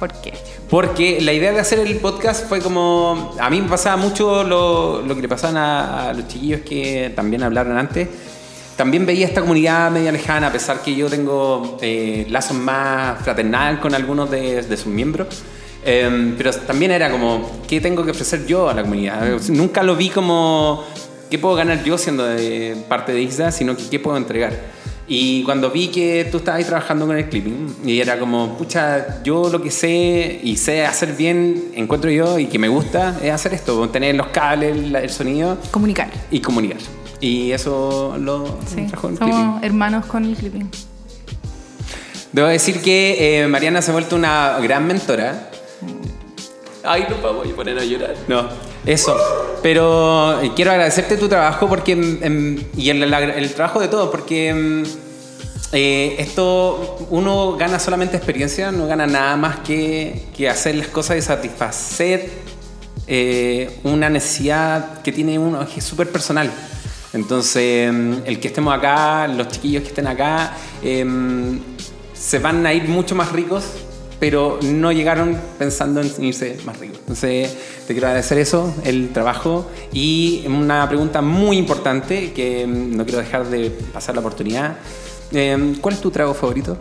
¿Por 0.00 0.12
qué? 0.20 0.32
Porque 0.68 1.20
la 1.20 1.32
idea 1.32 1.52
de 1.52 1.60
hacer 1.60 1.78
el 1.78 1.96
podcast 1.98 2.48
fue 2.48 2.60
como. 2.60 3.36
A 3.38 3.48
mí 3.50 3.60
me 3.60 3.68
pasaba 3.68 3.96
mucho 3.96 4.42
lo, 4.42 5.00
lo 5.02 5.14
que 5.14 5.22
le 5.22 5.28
pasaban 5.28 5.58
a, 5.58 6.10
a 6.10 6.12
los 6.12 6.26
chiquillos 6.26 6.62
que 6.62 7.12
también 7.14 7.44
hablaron 7.44 7.78
antes. 7.78 8.08
También 8.76 9.06
veía 9.06 9.26
esta 9.26 9.40
comunidad 9.40 9.92
media 9.92 10.10
lejana, 10.10 10.48
a 10.48 10.52
pesar 10.52 10.82
que 10.82 10.92
yo 10.92 11.08
tengo 11.08 11.78
eh, 11.80 12.26
lazos 12.28 12.56
más 12.56 13.22
fraternal 13.22 13.78
con 13.78 13.94
algunos 13.94 14.28
de, 14.28 14.62
de 14.62 14.76
sus 14.76 14.88
miembros. 14.88 15.44
Em, 15.84 16.34
pero 16.36 16.50
también 16.52 16.90
era 16.92 17.10
como, 17.10 17.50
¿qué 17.68 17.80
tengo 17.80 18.04
que 18.04 18.10
ofrecer 18.12 18.46
yo 18.46 18.68
a 18.70 18.74
la 18.74 18.82
comunidad? 18.82 19.38
Nunca 19.50 19.82
lo 19.82 19.96
vi 19.96 20.08
como, 20.08 20.84
¿qué 21.30 21.38
puedo 21.38 21.54
ganar 21.54 21.84
yo 21.84 21.98
siendo 21.98 22.24
de 22.24 22.76
parte 22.88 23.12
de 23.12 23.22
ISDA? 23.22 23.50
Sino 23.52 23.76
que, 23.76 23.88
¿qué 23.88 23.98
puedo 24.00 24.16
entregar? 24.16 24.52
Y 25.06 25.42
cuando 25.44 25.70
vi 25.70 25.88
que 25.88 26.26
tú 26.30 26.38
estabas 26.38 26.60
ahí 26.60 26.64
trabajando 26.64 27.06
con 27.06 27.18
el 27.18 27.28
clipping, 27.28 27.76
y 27.84 28.00
era 28.00 28.18
como, 28.18 28.56
pucha, 28.56 29.22
yo 29.22 29.50
lo 29.50 29.60
que 29.60 29.70
sé 29.70 30.40
y 30.42 30.56
sé 30.56 30.86
hacer 30.86 31.12
bien, 31.14 31.72
encuentro 31.74 32.10
yo, 32.10 32.38
y 32.38 32.46
que 32.46 32.58
me 32.58 32.68
gusta, 32.68 33.18
es 33.22 33.30
hacer 33.30 33.52
esto, 33.52 33.86
tener 33.90 34.14
los 34.14 34.28
cables, 34.28 34.74
el, 34.94 35.10
sonido 35.10 35.58
Comunicar. 35.70 36.08
y 36.30 36.40
comunicar. 36.40 36.78
Y 37.20 37.52
eso 37.52 38.16
lo 38.18 38.58
Sí, 38.66 38.86
trajo 38.88 39.08
el 39.10 39.18
clipping. 39.18 39.34
somos 39.34 39.62
hermanos 39.62 40.06
con 40.06 40.24
el 40.24 40.34
clipping. 40.36 40.70
Debo 42.32 42.48
decir 42.48 42.80
que 42.80 43.42
eh, 43.42 43.46
Mariana 43.46 43.82
se 43.82 43.90
ha 43.90 43.92
vuelto 43.92 44.16
una 44.16 44.58
gran 44.60 44.86
mentora. 44.86 45.50
Ay, 46.84 47.06
no 47.08 47.16
me 47.16 47.38
voy 47.38 47.50
a 47.50 47.56
poner 47.56 47.78
a 47.78 47.84
llorar. 47.84 48.14
No, 48.28 48.46
eso. 48.84 49.16
Pero 49.62 50.40
eh, 50.42 50.52
quiero 50.54 50.72
agradecerte 50.72 51.16
tu 51.16 51.28
trabajo 51.28 51.66
porque 51.68 51.92
em, 51.92 52.18
em, 52.22 52.64
y 52.76 52.90
el, 52.90 53.54
trabajo 53.54 53.80
de 53.80 53.88
todos, 53.88 54.10
porque 54.10 54.48
em, 54.48 54.84
eh, 55.72 56.16
esto 56.18 56.98
uno 57.10 57.56
gana 57.56 57.78
solamente 57.78 58.16
experiencia, 58.16 58.70
no 58.70 58.86
gana 58.86 59.06
nada 59.06 59.36
más 59.36 59.60
que, 59.60 60.26
que 60.36 60.48
hacer 60.48 60.74
las 60.74 60.88
cosas 60.88 61.16
y 61.16 61.22
satisfacer 61.22 62.30
eh, 63.06 63.80
una 63.84 64.10
necesidad 64.10 65.02
que 65.02 65.12
tiene 65.12 65.38
uno 65.38 65.66
que 65.66 65.80
es 65.80 65.84
súper 65.84 66.10
personal. 66.10 66.50
Entonces, 67.14 67.88
em, 67.88 68.22
el 68.26 68.40
que 68.40 68.48
estemos 68.48 68.76
acá, 68.76 69.26
los 69.28 69.48
chiquillos 69.48 69.82
que 69.82 69.88
estén 69.88 70.06
acá, 70.06 70.52
em, 70.82 71.60
se 72.12 72.38
van 72.38 72.66
a 72.66 72.74
ir 72.74 72.88
mucho 72.88 73.14
más 73.14 73.32
ricos, 73.32 73.64
pero 74.24 74.58
no 74.62 74.90
llegaron 74.90 75.36
pensando 75.58 76.00
en 76.00 76.24
irse 76.24 76.56
más 76.64 76.78
ricos. 76.78 76.96
Entonces, 77.00 77.54
te 77.86 77.92
quiero 77.92 78.06
agradecer 78.06 78.38
eso, 78.38 78.74
el 78.82 79.10
trabajo. 79.12 79.70
Y 79.92 80.44
una 80.46 80.88
pregunta 80.88 81.20
muy 81.20 81.58
importante 81.58 82.32
que 82.32 82.62
em, 82.62 82.96
no 82.96 83.04
quiero 83.04 83.18
dejar 83.18 83.44
de 83.50 83.68
pasar 83.92 84.14
la 84.14 84.22
oportunidad. 84.22 84.78
Em, 85.30 85.74
¿Cuál 85.76 85.94
es 85.96 86.00
tu 86.00 86.10
trago 86.10 86.32
favorito? 86.32 86.78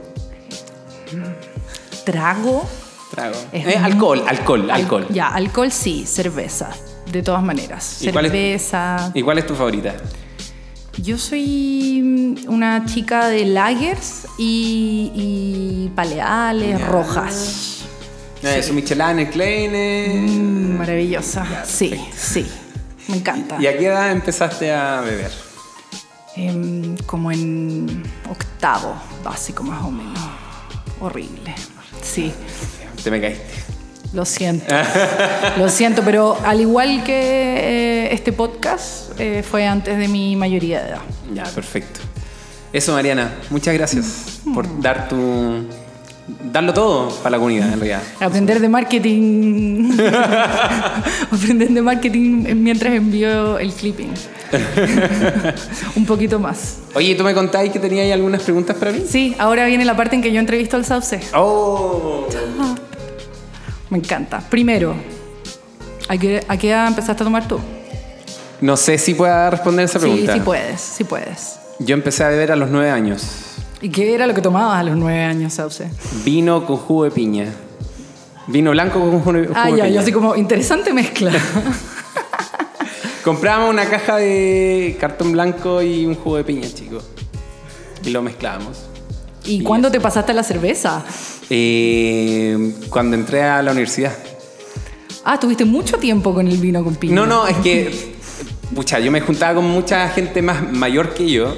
Trago. 2.05 2.63
Trago. 3.11 3.35
Es 3.51 3.65
Eh, 3.67 3.75
muy- 3.77 3.91
alcohol, 3.91 4.23
alcohol, 4.25 4.61
Al- 4.71 4.81
alcohol. 4.81 5.07
Ya, 5.09 5.27
alcohol 5.27 5.69
sí, 5.69 6.05
cerveza. 6.07 6.69
De 7.11 7.21
todas 7.21 7.43
maneras. 7.43 8.01
¿Y 8.01 8.09
cuál 8.09 8.27
es- 8.27 8.31
Cerveza. 8.31 9.11
¿Y 9.13 9.21
cuál 9.21 9.37
es 9.39 9.45
tu 9.45 9.53
favorita? 9.53 9.95
Yo 10.97 11.17
soy 11.17 12.01
mm, 12.03 12.49
una 12.49 12.85
chica 12.85 13.27
de 13.27 13.45
lagers 13.45 14.27
y, 14.37 15.11
y 15.15 15.91
paleales 15.95 16.81
rojas. 16.85 17.79
Eh, 18.43 18.61
Su 18.61 18.73
Michelin, 18.73 19.25
Klein. 19.27 19.71
eh. 19.73 20.25
Mm, 20.27 20.77
maravillosa. 20.77 21.63
Sí, 21.65 21.93
sí. 22.15 22.45
Me 23.07 23.17
encanta. 23.17 23.57
¿Y 23.59 23.67
a 23.67 23.77
qué 23.77 23.87
edad 23.87 24.11
empezaste 24.11 24.71
a 24.71 25.01
beber? 25.01 25.31
Em, 26.35 26.95
como 27.05 27.31
en 27.31 28.03
octavo 28.29 28.95
básico 29.23 29.63
más 29.63 29.83
o 29.83 29.91
menos. 29.91 30.19
Horrible. 30.99 31.53
Sí, 32.01 32.31
Te 33.03 33.11
me 33.11 33.19
caíste. 33.21 33.45
Lo 34.13 34.25
siento. 34.25 34.65
lo 35.57 35.69
siento, 35.69 36.03
pero 36.03 36.37
al 36.45 36.61
igual 36.61 37.03
que 37.03 37.13
eh, 37.13 38.13
este 38.13 38.31
podcast, 38.31 39.19
eh, 39.19 39.43
fue 39.43 39.65
antes 39.65 39.97
de 39.97 40.07
mi 40.07 40.35
mayoría 40.35 40.81
de 40.83 40.89
edad. 40.89 41.01
Ya, 41.33 41.43
perfecto. 41.43 41.99
Eso, 42.71 42.93
Mariana, 42.93 43.33
muchas 43.49 43.73
gracias 43.73 44.39
por 44.53 44.81
dar 44.81 45.07
tu. 45.07 45.65
darlo 46.51 46.73
todo 46.73 47.09
para 47.17 47.31
la 47.31 47.37
comunidad, 47.37 47.67
en 47.67 47.79
realidad. 47.79 48.01
Aprender 48.19 48.59
de 48.59 48.69
marketing. 48.69 49.97
Aprender 51.31 51.69
de 51.69 51.81
marketing 51.81 52.45
mientras 52.55 52.93
envío 52.93 53.59
el 53.59 53.73
clipping. 53.73 54.11
Un 55.95 56.05
poquito 56.05 56.39
más. 56.39 56.77
Oye, 56.95 57.15
¿tú 57.15 57.23
me 57.23 57.33
contáis 57.33 57.71
que 57.71 57.79
teníais 57.79 58.13
algunas 58.13 58.41
preguntas 58.43 58.75
para 58.75 58.91
mí? 58.91 59.03
Sí, 59.07 59.35
ahora 59.39 59.65
viene 59.65 59.85
la 59.85 59.95
parte 59.95 60.15
en 60.15 60.21
que 60.21 60.31
yo 60.31 60.39
entrevisto 60.39 60.77
al 60.77 60.85
Sauce. 60.85 61.19
¡Oh! 61.33 62.27
Me 63.93 63.99
encanta. 63.99 64.39
Primero, 64.49 64.95
¿a 66.09 66.17
qué, 66.17 66.43
a 66.47 66.57
qué 66.57 66.71
edad 66.71 66.87
empezaste 66.87 67.21
a 67.21 67.25
tomar 67.25 67.47
tú? 67.47 67.59
No 68.59 68.75
sé 68.75 68.97
si 68.97 69.13
pueda 69.13 69.51
responder 69.51 69.85
esa 69.85 69.99
Sí, 69.99 70.05
pregunta. 70.07 70.33
sí 70.33 70.39
puedes, 70.39 70.81
sí 70.81 71.03
puedes. 71.03 71.59
Yo 71.77 71.93
empecé 71.93 72.23
a 72.23 72.29
beber 72.29 72.51
a 72.51 72.55
los 72.55 72.71
nueve 72.71 72.89
años. 72.89 73.23
¿Y 73.81 73.89
qué 73.89 74.15
era 74.15 74.25
lo 74.25 74.33
que 74.33 74.41
tomabas 74.41 74.79
a 74.79 74.83
los 74.83 74.95
nueve 74.97 75.21
años, 75.23 75.53
Sauce? 75.53 75.87
Vino 76.25 76.65
con 76.65 76.77
jugo 76.77 77.03
de 77.03 77.11
piña. 77.11 77.45
Vino 78.47 78.71
blanco 78.71 78.99
con 78.99 79.11
jugo, 79.21 79.31
jugo 79.31 79.53
Ah, 79.53 79.65
de 79.65 79.77
ya, 79.77 79.83
piña. 79.83 79.89
yo 79.89 79.99
así 80.01 80.11
como, 80.11 80.35
interesante 80.35 80.91
mezcla. 80.91 81.31
Comprábamos 83.23 83.69
una 83.69 83.85
caja 83.85 84.17
de 84.17 84.97
cartón 84.99 85.33
blanco 85.33 85.83
y 85.83 86.05
un 86.07 86.15
jugo 86.15 86.37
de 86.37 86.43
piña, 86.43 86.67
chicos. 86.73 87.03
Y 88.03 88.09
lo 88.09 88.23
mezclábamos. 88.23 88.85
¿Y 89.45 89.57
Y 89.57 89.63
cuándo 89.63 89.89
eso. 89.89 89.93
te 89.93 90.01
pasaste 90.01 90.31
a 90.31 90.35
la 90.35 90.43
cerveza? 90.43 91.03
Eh, 91.55 92.71
cuando 92.89 93.15
entré 93.15 93.43
a 93.43 93.61
la 93.61 93.71
universidad. 93.71 94.11
Ah, 95.23 95.39
tuviste 95.39 95.65
mucho 95.65 95.97
tiempo 95.97 96.33
con 96.33 96.47
el 96.47 96.57
vino 96.57 96.83
con 96.83 96.95
piña. 96.95 97.13
No, 97.13 97.25
no, 97.27 97.47
es 97.47 97.55
que, 97.57 98.15
pucha, 98.73 98.99
yo 98.99 99.11
me 99.11 99.21
juntaba 99.21 99.53
con 99.55 99.65
mucha 99.69 100.09
gente 100.09 100.41
más 100.41 100.71
mayor 100.71 101.13
que 101.13 101.29
yo. 101.29 101.55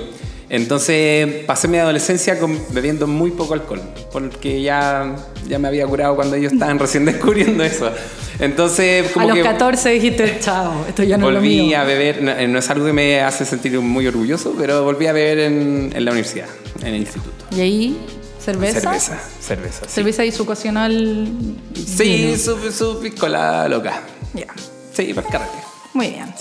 Entonces 0.49 1.45
pasé 1.45 1.67
mi 1.69 1.77
adolescencia 1.77 2.37
con- 2.37 2.59
bebiendo 2.71 3.07
muy 3.07 3.31
poco 3.31 3.53
alcohol, 3.55 3.81
porque 4.11 4.61
ya, 4.61 5.15
ya 5.47 5.57
me 5.59 5.69
había 5.69 5.87
curado 5.87 6.15
cuando 6.15 6.35
ellos 6.35 6.51
estaban 6.53 6.77
recién 6.77 7.05
descubriendo 7.11 7.63
eso. 7.63 7.89
Entonces, 8.39 9.07
A 9.11 9.13
como 9.13 9.27
los 9.29 9.37
que 9.37 9.43
14 9.43 9.89
dijiste, 9.91 10.37
chao, 10.41 10.85
esto 10.89 11.03
ya 11.03 11.17
no 11.17 11.29
es 11.29 11.33
lo 11.35 11.39
volví 11.39 11.61
mío. 11.61 11.79
a 11.79 11.83
beber, 11.85 12.21
no, 12.21 12.31
eh, 12.31 12.47
no 12.49 12.59
es 12.59 12.69
algo 12.69 12.85
que 12.85 12.91
me 12.93 13.21
hace 13.21 13.45
sentir 13.45 13.79
muy 13.79 14.05
orgulloso, 14.07 14.53
pero 14.57 14.83
volví 14.83 15.07
a 15.07 15.13
beber 15.13 15.39
en, 15.39 15.91
en 15.95 16.05
la 16.05 16.11
universidad, 16.11 16.47
en 16.81 16.87
el 16.87 16.97
instituto. 16.97 17.31
¿Y 17.55 17.61
ahí, 17.61 17.97
cerveza? 18.45 18.79
Cerveza, 18.81 19.19
cerveza. 19.41 19.85
sí. 19.85 19.91
Cerveza 19.93 20.25
y 20.25 20.31
su 20.31 20.43
ocasional. 20.43 21.27
Sí, 21.75 22.37
su, 22.37 22.71
su 22.71 22.99
piscola 22.99 23.67
loca. 23.67 24.01
Ya, 24.33 24.47
Sí, 24.93 25.13
para 25.13 25.27
carrete. 25.27 25.57
muy 25.93 26.07
bien. 26.09 26.33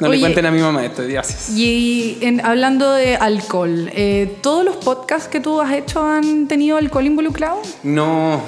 No 0.00 0.08
le 0.08 0.14
Oye, 0.14 0.20
cuenten 0.20 0.46
a 0.46 0.50
mi 0.50 0.60
mamá 0.60 0.84
esto, 0.84 1.02
gracias. 1.06 1.50
Y 1.50 2.18
en- 2.22 2.44
hablando 2.44 2.92
de 2.92 3.14
alcohol, 3.16 3.88
eh, 3.94 4.38
¿todos 4.42 4.64
los 4.64 4.76
podcasts 4.76 5.28
que 5.28 5.38
tú 5.38 5.60
has 5.60 5.72
hecho 5.72 6.02
han 6.04 6.48
tenido 6.48 6.76
alcohol 6.76 7.06
involucrado? 7.06 7.62
No, 7.84 8.42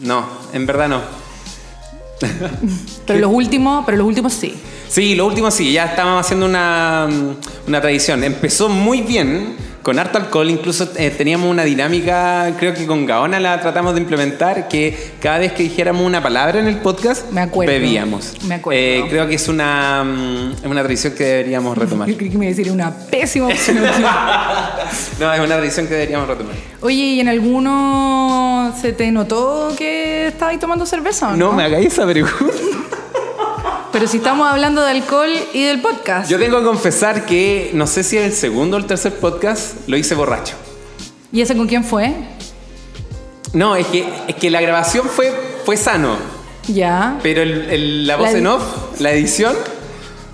no, 0.00 0.24
en 0.52 0.64
verdad 0.66 0.88
no. 0.88 1.00
Pero 3.06 3.18
los 3.18 3.32
últimos, 3.32 3.84
pero 3.84 3.98
los 3.98 4.06
últimos 4.06 4.32
sí. 4.32 4.54
Sí, 4.88 5.14
lo 5.16 5.26
último 5.26 5.50
sí, 5.50 5.72
ya 5.72 5.86
estábamos 5.86 6.24
haciendo 6.24 6.46
una, 6.46 7.08
una 7.66 7.80
tradición. 7.80 8.22
Empezó 8.22 8.68
muy 8.68 9.00
bien, 9.00 9.56
con 9.82 9.98
harto 9.98 10.18
alcohol, 10.18 10.48
incluso 10.48 10.88
eh, 10.96 11.10
teníamos 11.10 11.50
una 11.50 11.64
dinámica, 11.64 12.54
creo 12.58 12.72
que 12.72 12.86
con 12.86 13.04
Gaona 13.04 13.40
la 13.40 13.60
tratamos 13.60 13.94
de 13.94 14.00
implementar, 14.00 14.68
que 14.68 15.12
cada 15.20 15.38
vez 15.38 15.52
que 15.52 15.64
dijéramos 15.64 16.06
una 16.06 16.22
palabra 16.22 16.60
en 16.60 16.68
el 16.68 16.76
podcast, 16.76 17.30
Me 17.32 17.40
acuerdo. 17.40 17.72
bebíamos. 17.72 18.34
Me 18.44 18.56
acuerdo. 18.56 18.80
Eh, 18.80 19.04
creo 19.08 19.26
que 19.26 19.34
es 19.34 19.48
una, 19.48 20.04
es 20.56 20.64
una 20.70 20.82
tradición 20.82 21.14
que 21.14 21.24
deberíamos 21.24 21.76
retomar. 21.76 22.08
Yo 22.10 22.16
creí 22.16 22.30
que 22.30 22.38
me 22.38 22.46
decir 22.46 22.70
una 22.70 22.92
pésima 22.94 23.48
opción. 23.48 23.78
no, 25.20 25.32
es 25.32 25.40
una 25.40 25.56
tradición 25.56 25.86
que 25.88 25.94
deberíamos 25.94 26.28
retomar. 26.28 26.54
Oye, 26.80 26.96
¿y 26.96 27.20
en 27.20 27.28
alguno 27.28 28.74
se 28.80 28.92
te 28.92 29.10
notó 29.10 29.74
que 29.76 30.28
estabas 30.28 30.58
tomando 30.58 30.86
cerveza 30.86 31.30
no? 31.30 31.36
No 31.36 31.52
me 31.52 31.64
hagáis 31.64 31.86
esa 31.92 32.06
pregunta. 32.06 32.36
Pero 33.92 34.06
si 34.08 34.16
estamos 34.18 34.48
hablando 34.48 34.82
de 34.82 34.90
alcohol 34.90 35.30
y 35.52 35.64
del 35.64 35.80
podcast. 35.80 36.30
Yo 36.30 36.38
tengo 36.38 36.58
que 36.58 36.64
confesar 36.64 37.26
que 37.26 37.70
no 37.74 37.86
sé 37.86 38.02
si 38.02 38.16
el 38.16 38.32
segundo 38.32 38.76
o 38.76 38.80
el 38.80 38.86
tercer 38.86 39.12
podcast 39.14 39.86
lo 39.86 39.96
hice 39.98 40.14
borracho. 40.14 40.54
¿Y 41.30 41.42
ese 41.42 41.54
con 41.56 41.66
quién 41.66 41.84
fue? 41.84 42.12
No, 43.52 43.76
es 43.76 43.86
que, 43.88 44.06
es 44.28 44.34
que 44.36 44.50
la 44.50 44.62
grabación 44.62 45.06
fue, 45.08 45.30
fue 45.66 45.76
sano, 45.76 46.16
Ya. 46.68 47.18
pero 47.22 47.42
el- 47.42 47.70
el- 47.70 48.06
la 48.06 48.16
voz 48.16 48.32
La 48.32 48.38
en 48.38 48.46
off, 48.46 49.00
la 49.00 49.12
edición, 49.12 49.54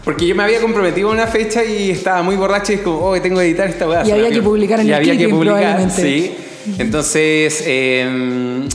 Porque 0.05 0.27
yo 0.27 0.35
me 0.35 0.43
había 0.43 0.61
comprometido 0.63 1.11
a 1.11 1.13
una 1.13 1.27
fecha 1.27 1.63
y 1.65 1.91
estaba 1.91 2.23
muy 2.23 2.35
borracho 2.37 2.73
y 2.73 2.77
es 2.77 2.81
como, 2.81 2.99
oh, 3.01 3.21
tengo 3.21 3.37
que 3.41 3.45
editar 3.45 3.69
esta 3.69 3.87
weá. 3.87 4.07
Y 4.07 4.11
había 4.13 4.31
que 4.31 4.41
publicar 4.41 4.81
en 4.81 4.87
y 4.87 4.91
el 4.91 4.95
había 4.95 5.19
que 5.19 5.29
publicar, 5.29 5.91
sí. 5.91 6.35
Entonces, 6.79 7.63
eh, 7.67 8.67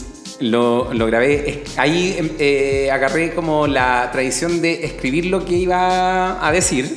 lo, 0.43 0.93
lo 0.93 1.05
grabé. 1.07 1.63
Ahí 1.77 2.35
eh, 2.39 2.89
agarré 2.91 3.33
como 3.33 3.67
la 3.67 4.09
tradición 4.11 4.61
de 4.61 4.85
escribir 4.85 5.25
lo 5.25 5.43
que 5.45 5.53
iba 5.55 6.45
a 6.45 6.51
decir 6.51 6.93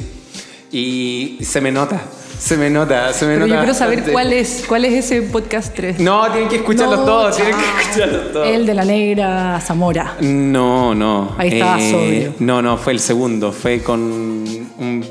y 0.72 1.38
se 1.42 1.60
me 1.60 1.70
nota, 1.70 2.00
se 2.38 2.56
me 2.56 2.68
nota, 2.70 3.12
se 3.12 3.24
me 3.24 3.34
Pero 3.34 3.46
nota. 3.46 3.54
yo 3.58 3.64
quiero 3.64 3.74
saber 3.74 4.02
cuál 4.12 4.32
es, 4.32 4.64
cuál 4.68 4.84
es 4.84 5.04
ese 5.04 5.22
podcast 5.22 5.74
3. 5.74 6.00
No, 6.00 6.30
tienen 6.30 6.48
que 6.48 6.56
escucharlos 6.56 6.98
No, 7.00 7.04
todos, 7.04 7.36
tienen 7.36 7.54
que 7.56 7.82
escucharlos 7.82 8.32
todos. 8.32 8.48
El 8.48 8.66
de 8.66 8.74
la 8.74 8.84
negra 8.84 9.60
Zamora. 9.60 10.16
No, 10.20 10.94
no. 10.94 11.34
Ahí 11.38 11.48
estaba 11.54 11.78
sobrio. 11.80 12.34
No, 12.40 12.60
no, 12.60 12.76
fue 12.76 12.92
el 12.94 13.00
segundo. 13.00 13.52
Fue 13.52 13.80
con 13.82 14.00
un- 14.00 15.04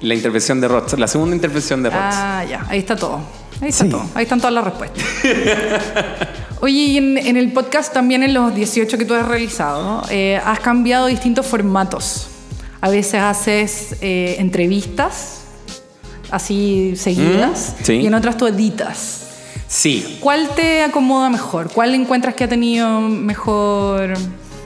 la 0.00 0.14
intervención 0.14 0.60
de 0.60 0.68
Roth. 0.68 0.92
La 0.94 1.06
segunda 1.08 1.34
intervención 1.34 1.82
de 1.82 1.90
Roth. 1.90 1.98
Ah, 2.00 2.44
ya, 2.48 2.64
ahí 2.68 2.78
está 2.78 2.94
todo. 2.94 3.20
Ahí 3.60 3.68
está 3.70 3.84
Sí. 3.84 3.90
todo. 3.90 4.04
Ahí 4.14 4.22
están 4.24 4.38
todas 4.38 4.52
las 4.54 4.64
respuestas. 4.64 5.02
Oye, 6.64 6.78
y 6.78 6.96
en, 6.96 7.18
en 7.18 7.36
el 7.36 7.52
podcast 7.52 7.92
también 7.92 8.22
en 8.22 8.32
los 8.32 8.54
18 8.54 8.96
que 8.96 9.04
tú 9.04 9.12
has 9.12 9.28
realizado, 9.28 10.02
eh, 10.08 10.40
has 10.42 10.60
cambiado 10.60 11.08
distintos 11.08 11.44
formatos. 11.44 12.28
A 12.80 12.88
veces 12.88 13.20
haces 13.20 13.96
eh, 14.00 14.36
entrevistas 14.38 15.40
así 16.30 16.94
seguidas 16.96 17.74
Mm, 17.80 17.84
sí. 17.84 17.92
y 17.96 18.06
en 18.06 18.14
otras 18.14 18.38
tú 18.38 18.46
editas. 18.46 19.26
Sí. 19.68 20.16
¿Cuál 20.20 20.48
te 20.56 20.80
acomoda 20.82 21.28
mejor? 21.28 21.70
¿Cuál 21.70 21.94
encuentras 21.94 22.34
que 22.34 22.44
ha 22.44 22.48
tenido 22.48 22.98
mejor, 22.98 24.14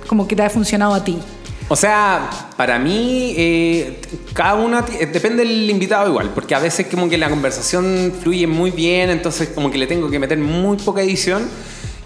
como 0.07 0.29
que 0.29 0.37
te 0.37 0.43
ha 0.45 0.51
funcionado 0.51 0.95
a 0.95 1.03
ti? 1.03 1.19
O 1.67 1.75
sea, 1.75 2.31
para 2.57 2.79
mí, 2.79 3.35
eh, 3.37 4.01
cada 4.35 4.85
ti- 4.87 4.93
eh, 5.01 5.07
depende 5.07 5.45
del 5.45 5.69
invitado 5.69 6.09
igual, 6.09 6.31
porque 6.33 6.55
a 6.55 6.61
veces 6.61 6.87
como 6.87 7.09
que 7.09 7.19
la 7.19 7.29
conversación 7.29 8.13
fluye 8.23 8.47
muy 8.47 8.71
bien, 8.71 9.11
entonces 9.11 9.49
como 9.49 9.69
que 9.73 9.79
le 9.79 9.89
tengo 9.89 10.09
que 10.09 10.21
meter 10.21 10.39
muy 10.39 10.77
poca 10.77 11.03
edición. 11.03 11.43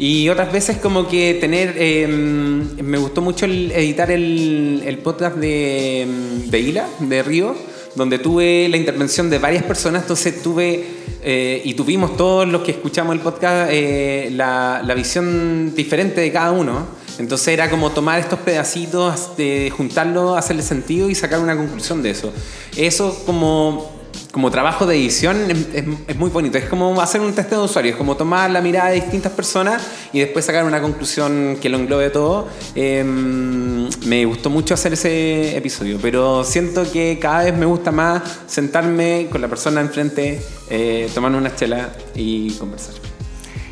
Y 0.03 0.29
otras 0.31 0.53
veces 0.53 0.79
como 0.79 1.07
que 1.07 1.35
tener... 1.35 1.77
eh, 1.79 2.09
me 2.09 2.99
gustó 2.99 3.21
mucho 3.23 3.47
editar 3.47 4.11
el, 4.11 4.99
podcast 5.01 5.37
de, 5.37 6.09
de 6.47 6.61
Hila, 6.61 6.89
de 6.99 7.23
Río, 7.23 7.55
donde 7.95 8.19
tuve 8.19 8.69
la 8.69 8.79
intervención 8.79 9.31
de 9.31 9.39
varias 9.39 9.63
personas, 9.63 10.03
entonces 10.03 10.43
tuve 10.43 10.85
eh, 11.23 11.63
y 11.65 11.75
tuvimos 11.75 12.17
todos 12.17 12.49
los 12.49 12.63
que 12.63 12.73
escuchamos 12.73 13.15
el 13.15 13.21
podcast 13.21 13.71
eh, 13.71 14.31
la, 14.33 14.83
la 14.85 14.95
visión 14.95 15.73
diferente 15.77 16.21
de 16.21 16.33
cada 16.33 16.51
uno. 16.51 16.85
Entonces 17.21 17.47
era 17.47 17.71
como 17.71 17.93
tomar 17.93 18.19
estos 18.19 18.41
pedacitos, 18.41 19.37
de 19.37 19.71
juntarlos, 19.71 20.37
hacerle 20.37 20.65
sentido 20.65 21.11
y 21.11 21.15
sacar 21.15 21.39
una 21.39 21.57
conclusión 21.57 22.03
de 22.03 22.11
eso. 22.11 22.33
Eso 22.77 23.23
como, 23.25 24.02
como 24.33 24.51
trabajo 24.51 24.87
de 24.87 24.97
edición 24.97 25.37
es, 25.75 26.17
muy 26.17 26.31
bonito. 26.31 26.59
Es 26.59 26.65
como 26.65 27.01
hacer 27.01 27.21
un 27.21 27.35
testeo 27.35 27.61
de 27.61 27.65
usuario, 27.67 27.93
es 27.93 27.97
como 27.97 28.17
tomar 28.17 28.51
la 28.51 28.61
mirada 28.63 28.89
de 28.89 28.97
distintas 28.97 29.31
personas 29.33 29.83
y 30.13 30.21
después 30.21 30.45
sacar 30.45 30.65
una 30.65 30.81
conclusión 30.81 31.59
que 31.61 31.69
lo 31.69 31.79
englobe 31.79 32.11
todo. 32.11 32.49
Eh, 32.75 33.05
me 33.05 34.25
gustó 34.25 34.49
mucho 34.49 34.75
hacer 34.75 34.95
ese 34.95 35.57
episodio, 35.57 35.99
pero 36.01 36.45
siento 36.45 36.91
que 36.91 37.19
cada 37.21 37.45
vez 37.45 37.57
me 37.57 37.67
gusta 37.67 37.93
más 37.93 38.23
sentarme 38.47 39.29
con 39.31 39.43
la 39.43 39.49
persona 39.49 39.83
enfrente, 39.83 40.43
eh, 40.71 41.11
una 41.15 41.55
chela 41.55 41.91
y 42.15 42.53
conversar. 42.53 43.12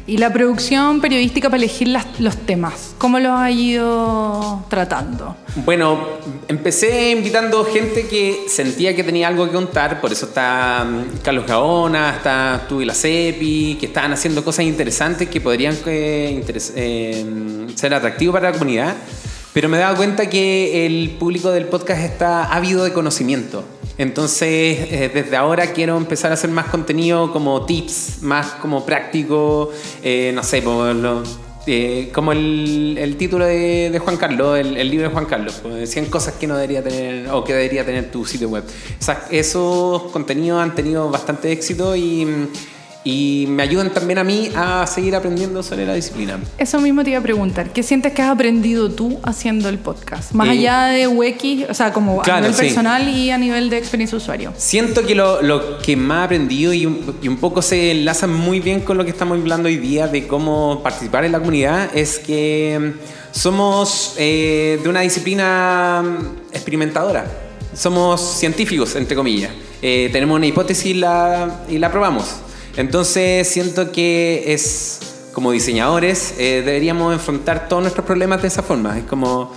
Y 0.07 0.17
la 0.17 0.33
producción 0.33 1.01
periodística 1.01 1.49
para 1.49 1.59
elegir 1.63 1.89
los 2.19 2.37
temas, 2.39 2.95
¿cómo 2.99 3.19
los 3.19 3.33
has 3.33 3.53
ido 3.53 4.65
tratando? 4.69 5.37
Bueno, 5.65 6.01
empecé 6.49 7.11
invitando 7.11 7.65
gente 7.65 8.07
que 8.09 8.45
sentía 8.49 8.95
que 8.97 9.05
tenía 9.05 9.29
algo 9.29 9.47
que 9.47 9.53
contar, 9.53 10.01
por 10.01 10.13
eso 10.13 10.27
está 10.27 10.85
mm, 10.85 11.19
Carlos 11.23 11.47
Gaona, 11.47 12.17
está 12.17 12.67
y 12.71 12.85
la 12.85 12.95
Cepi, 12.95 13.77
que 13.79 13.87
estaban 13.87 14.13
haciendo 14.13 14.45
cosas 14.45 14.65
interesantes 14.65 15.29
que 15.29 15.41
podrían 15.41 15.77
eh, 15.87 16.45
eh, 16.77 17.67
ser 17.75 17.95
atractivos 17.95 18.35
para 18.35 18.51
la 18.51 18.59
comunidad. 18.59 18.97
Pero 19.53 19.69
me 19.69 19.79
he 19.79 19.81
dado 19.81 19.97
cuenta 19.97 20.31
que 20.31 20.87
el 20.87 21.17
público 21.19 21.51
del 21.51 21.67
podcast 21.67 22.03
está 22.03 22.55
ávido 22.55 22.85
de 22.85 22.93
conocimiento. 22.93 23.65
Entonces, 23.99 24.49
eh, 24.91 25.11
desde 25.13 25.37
ahora 25.37 25.73
quiero 25.73 25.97
empezar 25.97 26.31
a 26.31 26.35
hacer 26.35 26.51
más 26.51 26.67
contenido 26.67 27.33
como 27.33 27.67
tips, 27.67 28.23
más 28.23 28.47
como 28.53 28.87
práctico, 28.87 29.71
eh, 30.03 30.31
no 30.35 30.43
sé, 30.43 30.63
eh, 31.67 32.11
como 32.15 32.33
el, 32.33 33.17
título 33.19 33.45
de, 33.45 34.01
Juan 34.03 34.17
Carlos, 34.17 34.59
el, 34.59 34.91
libro 34.91 35.09
de 35.09 35.13
Juan 35.13 35.27
Carlos, 35.27 35.61
pues, 35.63 35.91
100 35.91 36.07
cosas 36.07 36.35
que 36.35 36.47
no 36.47 36.57
debería 36.57 36.83
tener 36.83 37.29
o 37.31 37.45
que 37.45 37.53
debería 37.53 37.85
tener 37.85 38.11
tu 38.11 38.25
sitio 38.25 38.49
web. 38.49 38.65
Esos 39.31 40.03
contenidos 40.13 40.63
han 40.63 40.75
tenido 40.75 41.11
bastante 41.11 41.53
éxito 41.53 41.95
y, 41.95 42.49
y 43.03 43.47
me 43.49 43.63
ayudan 43.63 43.91
también 43.91 44.19
a 44.19 44.25
mí 44.25 44.51
a 44.55 44.87
seguir 44.87 45.17
aprendiendo 45.17 45.63
sobre 45.63 45.87
la 45.87 45.95
disciplina. 45.95 46.39
Eso 46.59 46.81
mismo 46.81 47.03
te 47.03 47.11
iba 47.11 47.19
a 47.19 47.23
preguntar, 47.23 47.73
¿qué 47.73 47.83
sientes 47.83 48.13
que 48.13 48.21
has 48.21 48.29
aprendido 48.31 48.91
tú 48.91 49.19
haciendo 49.23 49.69
el 49.71 49.79
podcast? 49.79 50.33
Más 50.33 50.49
Eh, 50.49 50.51
allá 50.51 50.85
de 50.87 51.07
Wiki, 51.07 51.65
o 51.69 51.73
sea, 51.73 51.93
como 51.95 52.21
claro, 52.21 52.39
a 52.39 52.41
nivel 52.43 52.55
sí. 52.55 52.61
personal 52.67 53.09
y 53.09 53.31
a 53.31 53.39
nivel 53.39 53.71
de 53.71 53.79
experiencia 53.79 54.19
usuario. 54.19 54.53
Siento 54.57 55.07
que 55.07 55.15
lo, 55.15 55.41
lo 55.41 55.79
que 55.79 55.97
más 55.97 56.21
he 56.23 56.25
aprendido 56.27 56.73
y 56.75 56.85
un, 56.85 57.17
y 57.23 57.29
un 57.29 57.39
poco 57.39 57.63
se 57.63 57.91
enlaza 57.93 58.27
muy 58.27 58.61
bien 58.61 58.81
con 58.81 58.99
lo 58.99 59.05
que 59.05 59.11
estamos 59.11 59.39
hablando 59.39 59.69
hoy 59.69 59.79
día 59.79 60.07
de 60.07 60.27
cómo 60.27 60.81
participar 60.83 61.25
en 61.25 61.33
la 61.33 61.39
comunidad 61.39 61.89
es 61.97 62.19
que 62.19 62.79
mm, 62.97 63.39
somos 63.39 64.15
eh, 64.19 64.79
de 64.83 64.89
una 64.89 65.01
disciplina 65.01 66.03
mm, 66.05 66.53
experimentadora. 66.55 67.25
Somos 67.75 68.21
científicos, 68.21 68.95
entre 68.97 69.17
comillas. 69.17 69.53
Eh, 69.81 70.11
tenemos 70.13 70.37
una 70.37 70.47
hipótesis 70.47 70.87
y 70.87 70.95
la, 70.95 71.61
y 71.69 71.79
la 71.79 71.91
probamos. 71.91 72.27
Entonces 72.77 73.49
siento 73.49 73.93
que 73.93 74.53
es 74.53 75.01
como 75.33 75.53
diseñadores 75.53 76.35
eh, 76.39 76.63
deberíamos 76.65 77.13
enfrentar 77.13 77.69
todos 77.69 77.83
nuestros 77.83 78.05
problemas 78.05 78.43
de 78.43 78.49
esa 78.49 78.63
forma. 78.63 78.99
Es 78.99 79.05
como, 79.05 79.53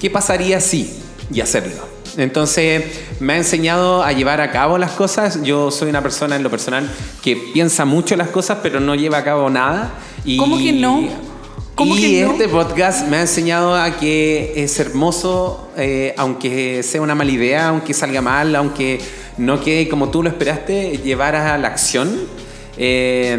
¿qué 0.00 0.10
pasaría 0.10 0.60
si? 0.60 0.90
Y 1.32 1.40
hacerlo. 1.40 1.76
Entonces 2.16 2.84
me 3.20 3.34
ha 3.34 3.36
enseñado 3.36 4.02
a 4.02 4.12
llevar 4.12 4.40
a 4.40 4.50
cabo 4.50 4.78
las 4.78 4.92
cosas. 4.92 5.42
Yo 5.42 5.70
soy 5.70 5.90
una 5.90 6.02
persona 6.02 6.36
en 6.36 6.42
lo 6.42 6.50
personal 6.50 6.90
que 7.22 7.36
piensa 7.36 7.84
mucho 7.84 8.16
las 8.16 8.28
cosas 8.28 8.58
pero 8.62 8.80
no 8.80 8.94
lleva 8.94 9.18
a 9.18 9.24
cabo 9.24 9.50
nada. 9.50 9.92
Y, 10.24 10.36
¿Cómo 10.36 10.58
que 10.58 10.72
no? 10.72 11.08
¿Cómo 11.74 11.96
y 11.96 12.00
que 12.00 12.22
no? 12.24 12.32
este 12.32 12.48
podcast 12.48 13.06
me 13.06 13.18
ha 13.18 13.20
enseñado 13.20 13.76
a 13.76 13.96
que 13.98 14.52
es 14.56 14.80
hermoso, 14.80 15.70
eh, 15.76 16.12
aunque 16.16 16.82
sea 16.82 17.00
una 17.00 17.14
mala 17.14 17.30
idea, 17.30 17.68
aunque 17.68 17.94
salga 17.94 18.20
mal, 18.20 18.56
aunque 18.56 19.00
no 19.36 19.60
quede 19.60 19.88
como 19.88 20.08
tú 20.08 20.24
lo 20.24 20.28
esperaste, 20.28 20.98
llevar 20.98 21.36
a 21.36 21.56
la 21.56 21.68
acción. 21.68 22.26
Eh, 22.78 23.36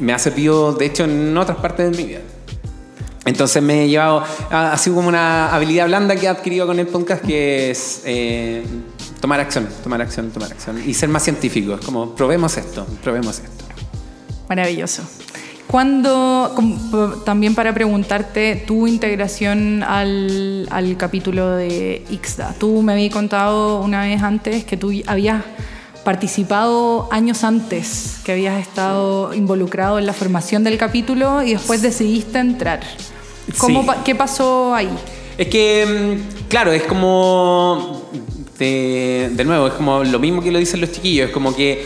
me 0.00 0.12
ha 0.12 0.18
servido, 0.18 0.72
de 0.72 0.86
hecho, 0.86 1.04
en 1.04 1.36
otras 1.36 1.58
partes 1.58 1.90
de 1.90 1.96
mi 1.96 2.08
vida. 2.08 2.20
Entonces 3.24 3.60
me 3.62 3.84
he 3.84 3.88
llevado, 3.88 4.22
ha, 4.50 4.76
sido 4.76 4.96
como 4.96 5.08
una 5.08 5.52
habilidad 5.52 5.86
blanda 5.86 6.14
que 6.14 6.26
he 6.26 6.28
adquirido 6.28 6.66
con 6.66 6.78
el 6.78 6.86
podcast, 6.86 7.24
que 7.24 7.70
es 7.70 8.02
eh, 8.04 8.64
tomar 9.20 9.40
acción, 9.40 9.68
tomar 9.82 10.00
acción, 10.00 10.30
tomar 10.30 10.52
acción 10.52 10.80
y 10.86 10.94
ser 10.94 11.08
más 11.08 11.24
científico. 11.24 11.74
Es 11.74 11.80
como, 11.80 12.14
probemos 12.14 12.56
esto, 12.56 12.86
probemos 13.02 13.40
esto. 13.40 13.64
Maravilloso. 14.48 15.02
Cuando, 15.66 16.54
también 17.24 17.56
para 17.56 17.74
preguntarte 17.74 18.62
tu 18.64 18.86
integración 18.86 19.82
al, 19.82 20.68
al 20.70 20.96
capítulo 20.96 21.56
de 21.56 22.04
Ixda, 22.08 22.54
tú 22.60 22.82
me 22.82 22.92
habías 22.92 23.12
contado 23.12 23.80
una 23.80 24.02
vez 24.02 24.22
antes 24.22 24.64
que 24.64 24.76
tú 24.76 24.92
habías 25.08 25.42
participado 26.06 27.08
años 27.10 27.42
antes, 27.42 28.20
que 28.24 28.30
habías 28.30 28.60
estado 28.60 29.34
involucrado 29.34 29.98
en 29.98 30.06
la 30.06 30.12
formación 30.12 30.62
del 30.62 30.78
capítulo 30.78 31.42
y 31.42 31.54
después 31.54 31.82
decidiste 31.82 32.38
entrar. 32.38 32.80
¿Cómo, 33.58 33.82
Sí. 33.82 33.88
¿Qué 34.04 34.14
pasó 34.14 34.72
ahí? 34.72 34.88
Es 35.36 35.48
que, 35.48 35.84
mm, 35.84 36.48
claro, 36.48 36.70
es 36.70 36.84
como. 36.84 38.08
De, 38.56 39.30
de 39.32 39.44
nuevo, 39.44 39.66
es 39.66 39.72
como 39.74 40.04
lo 40.04 40.18
mismo 40.20 40.40
que 40.40 40.52
lo 40.52 40.60
dicen 40.60 40.80
los 40.80 40.92
chiquillos. 40.92 41.26
Es 41.26 41.34
como 41.34 41.54
que, 41.56 41.84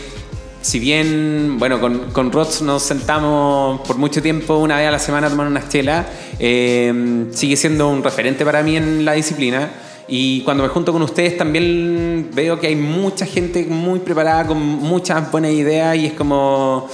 si 0.61 0.77
bien, 0.77 1.57
bueno, 1.57 1.81
con, 1.81 2.11
con 2.11 2.31
Rots 2.31 2.61
nos 2.61 2.83
sentamos 2.83 3.81
por 3.81 3.97
mucho 3.97 4.21
tiempo, 4.21 4.57
una 4.57 4.77
vez 4.77 4.87
a 4.87 4.91
la 4.91 4.99
semana 4.99 5.27
a 5.27 5.29
tomar 5.31 5.47
unas 5.47 5.67
chelas, 5.67 6.05
eh, 6.37 7.25
sigue 7.31 7.57
siendo 7.57 7.89
un 7.89 8.03
referente 8.03 8.45
para 8.45 8.61
mí 8.61 8.77
en 8.77 9.03
la 9.03 9.13
disciplina. 9.13 9.71
Y 10.07 10.41
cuando 10.43 10.63
me 10.63 10.69
junto 10.69 10.91
con 10.91 11.01
ustedes 11.01 11.37
también 11.37 12.29
veo 12.33 12.59
que 12.59 12.67
hay 12.67 12.75
mucha 12.75 13.25
gente 13.25 13.63
muy 13.65 13.99
preparada, 13.99 14.47
con 14.47 14.57
muchas 14.61 15.31
buenas 15.31 15.51
ideas 15.51 15.95
y 15.97 16.07
es 16.07 16.13
como 16.13 16.87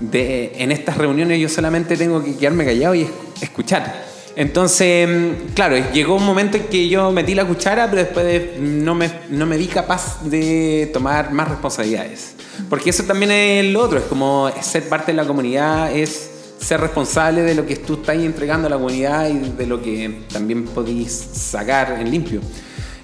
de, 0.00 0.52
en 0.58 0.70
estas 0.72 0.96
reuniones 0.98 1.40
yo 1.40 1.48
solamente 1.48 1.96
tengo 1.96 2.22
que 2.22 2.36
quedarme 2.36 2.64
callado 2.64 2.94
y 2.94 3.02
es- 3.02 3.08
escuchar. 3.40 4.06
Entonces, 4.36 5.08
claro, 5.54 5.76
llegó 5.92 6.14
un 6.14 6.24
momento 6.24 6.56
en 6.56 6.64
que 6.64 6.88
yo 6.88 7.10
metí 7.10 7.34
la 7.34 7.44
cuchara, 7.44 7.90
pero 7.90 8.02
después 8.02 8.24
de- 8.24 8.56
no, 8.60 8.94
me, 8.94 9.10
no 9.30 9.46
me 9.46 9.56
vi 9.56 9.66
capaz 9.66 10.22
de 10.24 10.88
tomar 10.92 11.32
más 11.32 11.48
responsabilidades. 11.48 12.34
Porque 12.68 12.90
eso 12.90 13.02
también 13.04 13.32
es 13.32 13.64
lo 13.72 13.80
otro, 13.82 13.98
es 13.98 14.04
como 14.04 14.48
ser 14.60 14.88
parte 14.88 15.10
de 15.12 15.16
la 15.16 15.24
comunidad, 15.26 15.90
es 15.96 16.30
ser 16.58 16.80
responsable 16.80 17.42
de 17.42 17.54
lo 17.54 17.64
que 17.66 17.76
tú 17.76 17.94
estás 17.94 18.16
entregando 18.16 18.66
a 18.66 18.70
la 18.70 18.76
comunidad 18.76 19.28
y 19.28 19.38
de 19.38 19.66
lo 19.66 19.82
que 19.82 20.22
también 20.32 20.64
podéis 20.64 21.12
sacar 21.12 21.98
en 22.00 22.10
limpio. 22.10 22.40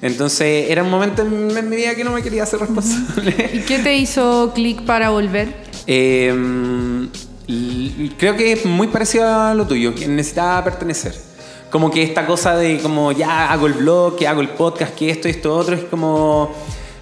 Entonces 0.03 0.71
era 0.71 0.83
un 0.83 0.91
momento 0.91 1.23
en, 1.23 1.69
mi 1.71 1.77
vida 1.77 1.95
que 1.95 2.05
no 2.05 2.13
me 2.13 2.23
quería 2.23 2.43
hacer 2.43 2.61
responsable. 2.61 3.51
¿Y 3.55 3.61
qué 3.61 3.79
te 3.79 3.97
hizo 3.97 4.53
clic 4.55 4.83
para 4.83 5.11
volver? 5.11 5.55
Eh, 5.87 7.09
creo 8.19 8.37
que 8.37 8.53
es 8.53 8.67
muy 8.67 8.89
parecido 8.89 9.27
a 9.27 9.55
lo 9.55 9.67
tuyo, 9.67 9.95
que 9.95 10.07
necesitaba 10.07 10.63
pertenecer. 10.65 11.15
Como 11.71 11.91
que 11.91 12.03
esta 12.03 12.27
cosa 12.27 12.55
de 12.57 12.79
como 12.81 13.13
ya 13.13 13.51
hago 13.51 13.67
el 13.67 13.73
blog, 13.73 14.17
que 14.17 14.29
hago 14.29 14.41
el 14.41 14.51
podcast, 14.51 14.95
que 14.95 15.11
esto 15.11 15.29
y 15.29 15.33
esto 15.33 15.57
otro, 15.57 15.75
es 15.75 15.85
como 15.85 16.55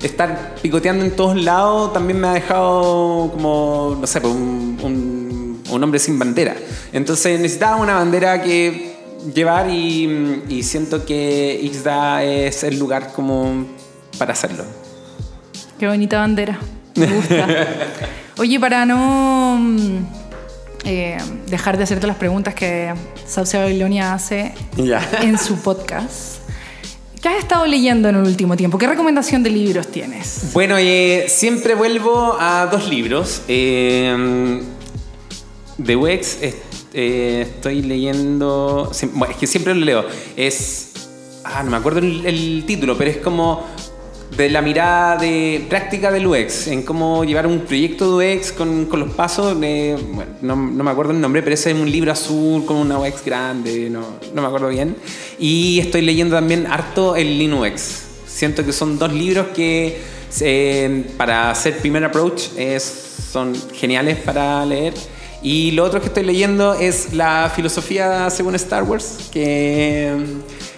estar 0.02 0.56
picoteando 0.60 1.04
en 1.04 1.12
todos 1.12 1.40
lados 1.40 1.92
también 1.92 2.20
me 2.20 2.28
ha 2.28 2.32
dejado 2.32 3.30
como, 3.32 3.96
no 4.00 4.06
sé, 4.06 4.20
pues, 4.20 4.34
un, 4.34 4.78
un, 4.82 5.11
un 5.82 5.84
hombre 5.84 5.98
sin 5.98 6.16
bandera. 6.16 6.54
Entonces 6.92 7.40
necesitaba 7.40 7.74
una 7.74 7.94
bandera 7.94 8.40
que 8.40 8.92
llevar 9.34 9.68
y, 9.68 10.44
y 10.48 10.62
siento 10.62 11.04
que 11.04 11.58
Ixda 11.60 12.22
es 12.22 12.62
el 12.62 12.78
lugar 12.78 13.12
como 13.12 13.66
para 14.16 14.32
hacerlo. 14.32 14.64
Qué 15.80 15.88
bonita 15.88 16.20
bandera. 16.20 16.60
Me 16.94 17.06
gusta. 17.06 17.48
Oye, 18.38 18.60
para 18.60 18.86
no 18.86 19.58
mm, 19.60 19.96
eh, 20.84 21.18
dejar 21.48 21.76
de 21.76 21.82
hacerte 21.82 22.06
las 22.06 22.16
preguntas 22.16 22.54
que 22.54 22.94
Sauce 23.26 23.58
Babilonia 23.58 24.14
hace 24.14 24.54
en 25.20 25.36
su 25.38 25.56
podcast, 25.56 26.36
¿qué 27.20 27.28
has 27.28 27.38
estado 27.38 27.66
leyendo 27.66 28.08
en 28.08 28.14
el 28.16 28.22
último 28.22 28.56
tiempo? 28.56 28.78
¿Qué 28.78 28.86
recomendación 28.86 29.42
de 29.42 29.50
libros 29.50 29.88
tienes? 29.88 30.52
Bueno, 30.52 30.76
eh, 30.78 31.26
siempre 31.28 31.74
vuelvo 31.74 32.36
a 32.38 32.68
dos 32.70 32.88
libros. 32.88 33.42
Eh, 33.48 34.62
de 35.78 35.96
Wex 35.96 36.38
eh, 36.94 37.42
estoy 37.42 37.82
leyendo. 37.82 38.90
es 38.92 39.36
que 39.36 39.46
siempre 39.46 39.74
lo 39.74 39.84
leo. 39.84 40.04
Es. 40.36 40.92
Ah, 41.44 41.62
no 41.62 41.70
me 41.70 41.76
acuerdo 41.76 42.00
el, 42.00 42.64
título, 42.66 42.96
pero 42.96 43.10
es 43.10 43.16
como 43.16 43.66
de 44.36 44.48
la 44.48 44.62
mirada 44.62 45.16
de 45.16 45.66
práctica 45.68 46.10
del 46.10 46.26
UX, 46.26 46.68
en 46.68 46.82
cómo 46.82 47.24
llevar 47.24 47.46
un 47.46 47.60
proyecto 47.60 48.18
de 48.18 48.36
UX 48.36 48.52
con, 48.52 48.86
con 48.86 49.00
los 49.00 49.12
pasos. 49.12 49.54
bueno, 49.54 50.26
no, 50.40 50.56
no 50.56 50.84
me 50.84 50.90
acuerdo 50.90 51.12
el 51.12 51.20
nombre, 51.20 51.42
pero 51.42 51.54
ese 51.54 51.72
es 51.72 51.76
un 51.76 51.90
libro 51.90 52.12
azul 52.12 52.64
con 52.64 52.76
una 52.76 52.98
UX 52.98 53.24
grande, 53.24 53.90
no, 53.90 54.18
no 54.32 54.40
me 54.40 54.46
acuerdo 54.46 54.68
bien. 54.68 54.96
Y 55.38 55.80
estoy 55.80 56.02
leyendo 56.02 56.36
también 56.36 56.66
harto 56.66 57.16
el 57.16 57.38
Linux. 57.38 58.04
Siento 58.26 58.64
que 58.64 58.72
son 58.72 58.98
dos 58.98 59.12
libros 59.12 59.48
que 59.48 60.00
eh, 60.40 61.04
para 61.16 61.50
hacer 61.50 61.78
primer 61.78 62.04
approach 62.04 62.44
es, 62.56 62.82
son 63.32 63.54
geniales 63.74 64.16
para 64.18 64.64
leer. 64.64 64.94
Y 65.42 65.72
lo 65.72 65.84
otro 65.84 66.00
que 66.00 66.06
estoy 66.06 66.24
leyendo 66.24 66.74
es 66.74 67.14
la 67.14 67.50
filosofía 67.54 68.30
según 68.30 68.54
Star 68.54 68.84
Wars, 68.84 69.28
que 69.32 70.14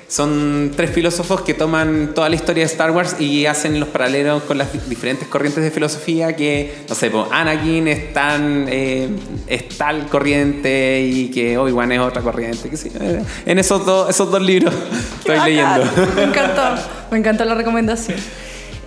son 0.09 0.72
tres 0.77 0.90
filósofos 0.90 1.40
que 1.40 1.55
toman 1.55 2.12
toda 2.14 2.29
la 2.29 2.37
historia 2.37 2.62
de 2.62 2.70
Star 2.70 2.90
Wars 2.92 3.16
y 3.18 3.46
hacen 3.46 3.81
los 3.81 3.88
paralelos 3.88 4.44
con 4.44 4.57
las 4.57 4.88
diferentes 4.88 5.29
corrientes 5.29 5.64
de 5.64 5.70
filosofía 5.70 6.37
que, 6.37 6.85
no 6.88 6.94
sé, 6.94 7.11
pues, 7.11 7.27
Anakin 7.31 7.88
es, 7.88 8.12
tan, 8.12 8.66
eh, 8.68 9.09
es 9.46 9.68
tal 9.77 10.07
corriente 10.07 11.03
y 11.03 11.31
que 11.31 11.59
Obi-Wan 11.59 11.92
es 11.92 12.00
otra 12.00 12.22
corriente. 12.22 12.70
Que 12.70 12.77
sí, 12.77 12.90
eh, 13.00 13.22
en 13.44 13.59
esos, 13.59 13.85
dos 13.85 14.09
esos 14.09 14.31
dos 14.31 14.40
libros 14.40 14.72
estoy 15.18 15.40
leyendo. 15.40 15.85
Me 16.16 16.22
encantó, 16.22 16.62
me 17.11 17.18
encantó 17.18 17.44
la 17.44 17.55
recomendación. 17.55 18.18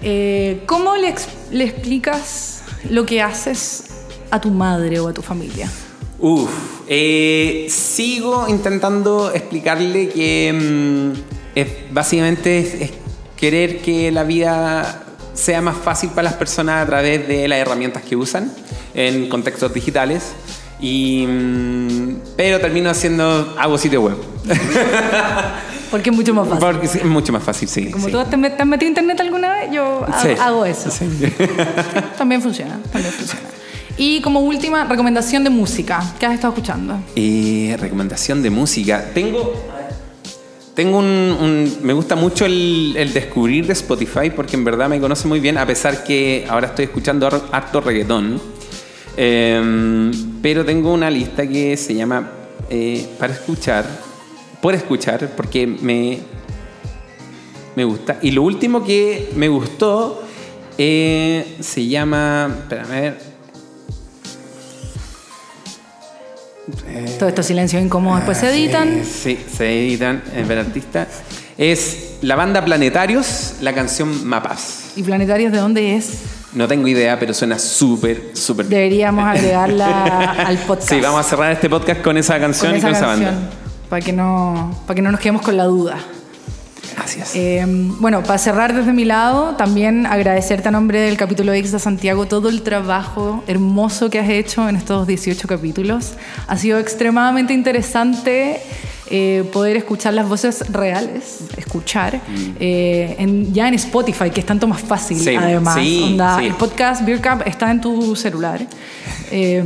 Eh, 0.02 0.62
¿Cómo 0.66 0.96
le 0.96 1.10
explicas 1.10 2.62
lo 2.90 3.06
que 3.06 3.22
haces 3.22 3.87
a 4.32 4.40
tu 4.42 4.50
madre 4.52 5.00
o 5.00 5.08
a 5.08 5.13
tu 5.13 5.22
familia? 5.22 5.70
Uf, 6.20 6.50
eh, 6.88 7.68
sigo 7.70 8.48
intentando 8.48 9.32
explicarle 9.34 10.10
que 10.10 10.54
mm, 10.54 11.12
es- 11.56 11.68
básicamente 11.92 12.60
es, 12.60 12.74
es 12.82 12.92
querer 13.36 13.82
que 13.82 14.12
la 14.12 14.24
vida 14.24 15.04
sea 15.34 15.62
más 15.62 15.78
fácil 15.78 16.10
para 16.10 16.24
las 16.24 16.34
personas 16.34 16.84
a 16.84 16.86
través 16.88 17.28
de 17.28 17.48
las 17.48 17.60
herramientas 17.60 18.02
que 18.04 18.16
usan 18.16 18.52
en 18.96 19.30
contextos 19.30 19.72
digitales. 19.74 20.24
Y, 20.80 21.26
mm, 21.28 22.16
pero 22.36 22.60
termino 22.60 22.90
haciendo, 22.90 23.56
hago 23.60 23.78
sitio 23.78 24.02
web. 24.02 24.18
Porque 25.92 26.10
es 26.10 26.16
mucho 26.16 26.34
más 26.34 26.48
fácil. 26.50 26.66
Porque 26.68 26.86
es 26.88 27.06
mucho 27.06 27.32
más 27.32 27.44
fácil, 27.44 27.68
sí. 27.70 27.90
Como 27.92 28.08
sí. 28.08 28.12
tú 28.12 28.24
te, 28.26 28.36
has 28.36 28.68
metido 28.68 28.90
internet 28.90 29.20
alguna 29.22 29.54
vez, 29.54 29.72
yo 29.72 30.04
ha- 30.06 30.22
Sí. 30.22 30.30
hago 30.40 30.66
eso. 30.66 30.92
Sí. 30.92 31.06
También 32.18 32.42
funciona, 32.42 32.78
también 32.92 33.13
funciona. 33.13 33.42
Y 33.97 34.21
como 34.21 34.41
última 34.41 34.83
recomendación 34.83 35.43
de 35.43 35.49
música, 35.49 36.03
¿qué 36.19 36.25
has 36.27 36.33
estado 36.36 36.53
escuchando? 36.53 36.99
Eh, 37.15 37.75
recomendación 37.79 38.41
de 38.43 38.49
música. 38.49 39.10
Tengo. 39.13 39.53
Tengo 40.75 40.99
un, 40.99 41.77
Me 41.81 41.91
gusta 41.93 42.15
mucho 42.15 42.45
el, 42.45 42.93
descubrir 43.12 43.65
de 43.65 43.73
Spotify 43.73 44.29
porque 44.36 44.55
en 44.55 44.63
verdad 44.63 44.88
me 44.88 44.99
conoce 44.99 45.27
muy 45.27 45.39
bien, 45.39 45.57
a 45.57 45.65
pesar 45.65 46.03
que 46.03 46.45
ahora 46.47 46.67
estoy 46.67 46.86
escuchando 46.86 47.25
har- 47.25 47.41
harto 47.51 47.81
reggaetón. 47.81 48.39
Em, 49.19 50.12
pero 50.43 50.63
tengo 50.63 50.93
una 50.93 51.10
lista 51.10 51.47
que 51.47 51.75
se 51.75 51.95
llama 51.95 52.29
eh, 52.69 53.07
Para 53.17 53.33
escuchar, 53.33 53.86
por 54.62 54.75
escuchar, 54.75 55.31
porque 55.36 55.65
me, 55.65 56.19
me 57.75 57.83
gusta. 57.83 58.19
Y 58.21 58.29
lo 58.29 58.43
último 58.43 58.83
que 58.86 59.31
me 59.36 59.47
gustó 59.47 60.21
eh, 60.77 61.55
se 61.60 61.88
llama. 61.88 62.55
Espérame, 62.60 62.91
a 62.91 63.01
ver. 63.01 63.27
Todo 67.19 67.30
estos 67.30 67.45
silencios 67.45 67.82
incómodos 67.82 68.19
después 68.19 68.38
se 68.38 68.47
Ah, 68.47 68.51
editan. 68.51 69.01
Sí, 69.06 69.39
se 69.56 69.88
editan 69.88 70.21
en 70.36 70.51
el 70.51 70.60
artista. 70.60 71.08
Es 71.58 72.17
la 72.21 72.36
banda 72.36 72.63
Planetarios, 72.63 73.56
la 73.62 73.73
canción 73.73 74.25
Mapas. 74.27 74.91
¿Y 74.95 75.03
Planetarios 75.03 75.51
de 75.51 75.58
dónde 75.60 75.95
es? 75.95 76.19
No 76.53 76.67
tengo 76.67 76.88
idea, 76.88 77.17
pero 77.19 77.34
suena 77.34 77.58
súper, 77.60 78.32
súper. 78.34 78.65
Deberíamos 78.67 79.25
agregarla 79.27 80.32
al 80.32 80.58
podcast. 80.67 80.89
Sí, 80.89 80.99
vamos 81.01 81.25
a 81.25 81.30
cerrar 81.30 81.51
este 81.51 81.69
podcast 81.69 82.01
con 82.01 82.17
esa 82.17 82.39
canción 82.39 82.71
con 82.71 82.75
y 82.75 82.80
esa 82.80 82.88
con 82.88 82.95
esa 82.95 83.06
canción. 83.08 83.36
banda. 83.36 83.49
Para 83.89 84.01
que, 84.06 84.13
no, 84.13 84.77
para 84.86 84.95
que 84.95 85.01
no 85.01 85.12
nos 85.12 85.19
quedemos 85.21 85.41
con 85.41 85.56
la 85.56 85.63
duda. 85.65 85.97
Gracias. 87.15 87.36
Eh, 87.36 87.63
bueno, 88.00 88.22
para 88.24 88.38
cerrar 88.38 88.74
desde 88.76 88.91
mi 88.91 89.06
lado, 89.06 89.56
también 89.56 90.06
agradecerte 90.06 90.67
a 90.67 90.72
nombre 90.72 91.00
del 91.00 91.15
capítulo 91.17 91.54
X 91.54 91.72
de 91.72 91.80
Santiago 91.80 92.26
todo 92.26 92.50
el 92.50 92.62
trabajo 92.63 93.43
hermoso 93.48 94.10
que 94.10 94.20
has 94.20 94.30
hecho 94.30 94.67
en 94.67 94.76
estos 94.76 95.08
18 95.08 95.48
capítulos. 95.48 96.13
Ha 96.48 96.58
sido 96.58 96.80
extremadamente 96.80 97.54
interesante 97.54 98.60
eh, 99.10 99.50
poder 99.54 99.78
escuchar 99.78 100.13
las 100.13 100.28
voces 100.28 100.70
reales, 100.70 101.39
escuchar, 101.56 102.20
eh, 102.60 103.15
en- 103.20 103.54
ya 103.54 103.70
en 103.70 103.74
Spotify, 103.76 104.30
que 104.32 104.41
es 104.41 104.46
tanto 104.46 104.67
más 104.67 104.82
fácil 104.82 105.15
Mm. 105.17 105.22
Sí, 105.22 105.36
además. 105.36 105.76
sí, 105.76 106.02
Onda, 106.04 106.39
sí. 106.39 106.46
El 106.48 106.54
podcast 106.56 107.06
Beer 107.06 107.22
Cup 107.22 107.43
está 107.46 107.72
en 107.72 107.80
tu 107.80 108.15
celular. 108.17 108.60
Eh, 109.32 109.63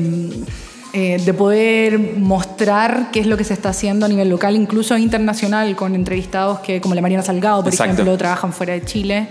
eh, 0.94 1.22
de 1.24 1.34
poder 1.34 1.98
mostrar 2.18 3.10
qué 3.12 3.22
es 3.22 3.26
lo 3.28 3.38
que 3.38 3.44
se 3.46 3.54
está 3.54 3.70
haciendo 3.70 4.06
a 4.06 4.10
nivel 4.10 4.30
local, 4.30 4.56
incluso 4.56 4.98
internacional, 4.98 5.76
con 5.76 5.96
entrevistados 5.96 6.60
que, 6.60 6.82
como 6.82 6.96
la 6.96 7.02
Mariana 7.02 7.24
Salgado, 7.24 7.64
por 7.64 7.72
Exacto. 7.72 7.94
ejemplo, 7.94 8.18
trabajan 8.18 8.52
fuera 8.52 8.74
de 8.74 8.84
Chile, 8.84 9.28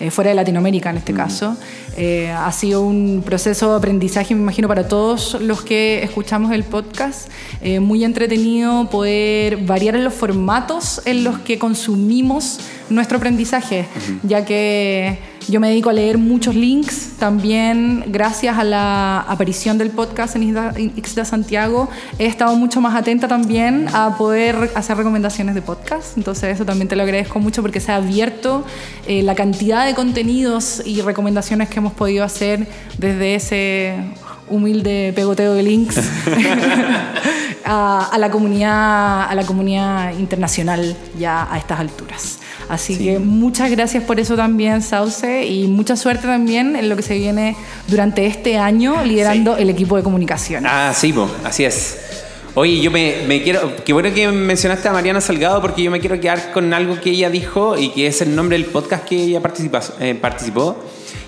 eh, 0.00 0.10
fuera 0.10 0.30
de 0.30 0.34
Latinoamérica 0.34 0.90
en 0.90 0.96
este 0.96 1.12
Mm. 1.12 1.16
caso. 1.16 1.56
Eh, 1.96 2.28
ha 2.30 2.50
sido 2.50 2.82
un 2.82 3.22
proceso 3.24 3.70
de 3.70 3.76
aprendizaje, 3.76 4.34
me 4.34 4.40
imagino, 4.40 4.66
para 4.66 4.88
todos 4.88 5.40
los 5.40 5.62
que 5.62 6.02
escuchamos 6.02 6.50
el 6.52 6.64
podcast. 6.64 7.28
Muy 7.80 8.04
entretenido 8.04 8.90
poder 8.90 9.56
variar 9.58 9.94
en 9.94 10.04
los 10.04 10.12
formatos 10.12 11.00
en 11.06 11.22
los 11.24 11.38
que 11.38 11.58
consumimos 11.58 12.58
nuestro 12.90 13.16
aprendizaje, 13.18 13.86
ya 14.24 14.44
que 14.44 15.18
yo 15.48 15.60
me 15.60 15.68
dedico 15.68 15.90
a 15.90 15.92
leer 15.92 16.18
muchos 16.18 16.54
links, 16.54 17.12
también 17.18 18.04
gracias 18.06 18.56
a 18.58 18.64
la 18.64 19.20
aparición 19.20 19.78
del 19.78 19.90
podcast 19.90 20.36
en 20.36 20.44
en 20.44 20.92
Ixda 20.96 21.24
Santiago, 21.24 21.88
he 22.18 22.26
estado 22.26 22.54
mucho 22.56 22.80
más 22.80 22.94
atenta 22.94 23.28
también 23.28 23.86
a 23.92 24.16
poder 24.16 24.70
hacer 24.74 24.96
recomendaciones 24.96 25.54
de 25.54 25.62
podcast, 25.62 26.16
entonces 26.16 26.54
eso 26.54 26.64
también 26.64 26.88
te 26.88 26.96
lo 26.96 27.02
agradezco 27.02 27.40
mucho 27.40 27.62
porque 27.62 27.80
se 27.80 27.92
ha 27.92 27.96
abierto 27.96 28.64
eh, 29.06 29.22
la 29.22 29.34
cantidad 29.34 29.86
de 29.86 29.94
contenidos 29.94 30.82
y 30.84 31.00
recomendaciones 31.00 31.68
que 31.68 31.78
hemos 31.78 31.92
podido 31.92 32.24
hacer 32.24 32.66
desde 32.98 33.34
ese 33.34 33.96
humilde 34.48 35.12
pegoteo 35.14 35.54
de 35.54 35.62
links 35.62 35.96
a, 37.64 38.08
a 38.12 38.18
la 38.18 38.30
comunidad 38.30 39.22
a 39.30 39.34
la 39.34 39.44
comunidad 39.44 40.16
internacional 40.18 40.96
ya 41.18 41.52
a 41.52 41.58
estas 41.58 41.80
alturas. 41.80 42.38
Así 42.68 42.96
que 42.96 43.18
muchas 43.18 43.70
gracias 43.70 44.02
por 44.04 44.18
eso 44.18 44.36
también, 44.36 44.80
Sauce, 44.80 45.44
y 45.46 45.66
mucha 45.66 45.96
suerte 45.96 46.26
también 46.26 46.76
en 46.76 46.88
lo 46.88 46.96
que 46.96 47.02
se 47.02 47.14
viene 47.18 47.56
durante 47.88 48.26
este 48.26 48.56
año 48.56 49.04
liderando 49.04 49.56
el 49.58 49.68
equipo 49.68 49.96
de 49.96 50.02
comunicación. 50.02 50.64
Ah, 50.66 50.92
sí, 50.96 51.12
po, 51.12 51.28
así 51.44 51.64
es. 51.64 51.98
Oye, 52.56 52.80
yo 52.80 52.90
me, 52.90 53.16
me 53.26 53.42
quiero. 53.42 53.74
Qué 53.84 53.92
bueno 53.92 54.14
que 54.14 54.28
mencionaste 54.28 54.88
a 54.88 54.92
Mariana 54.92 55.20
Salgado 55.20 55.60
porque 55.60 55.82
yo 55.82 55.90
me 55.90 56.00
quiero 56.00 56.18
quedar 56.20 56.52
con 56.52 56.72
algo 56.72 57.00
que 57.00 57.10
ella 57.10 57.28
dijo 57.28 57.76
y 57.76 57.88
que 57.90 58.06
es 58.06 58.22
el 58.22 58.34
nombre 58.36 58.56
del 58.56 58.66
podcast 58.66 59.04
que 59.04 59.16
ella 59.16 59.42
eh, 60.00 60.14
participó. 60.14 60.76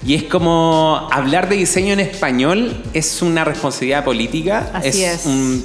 Y 0.06 0.14
es 0.14 0.22
como 0.22 1.08
hablar 1.10 1.48
de 1.48 1.56
diseño 1.56 1.92
en 1.94 2.00
español 2.00 2.80
es 2.94 3.22
una 3.22 3.44
responsabilidad 3.44 4.04
política. 4.04 4.70
Así 4.72 5.02
es. 5.04 5.26
un- 5.26 5.64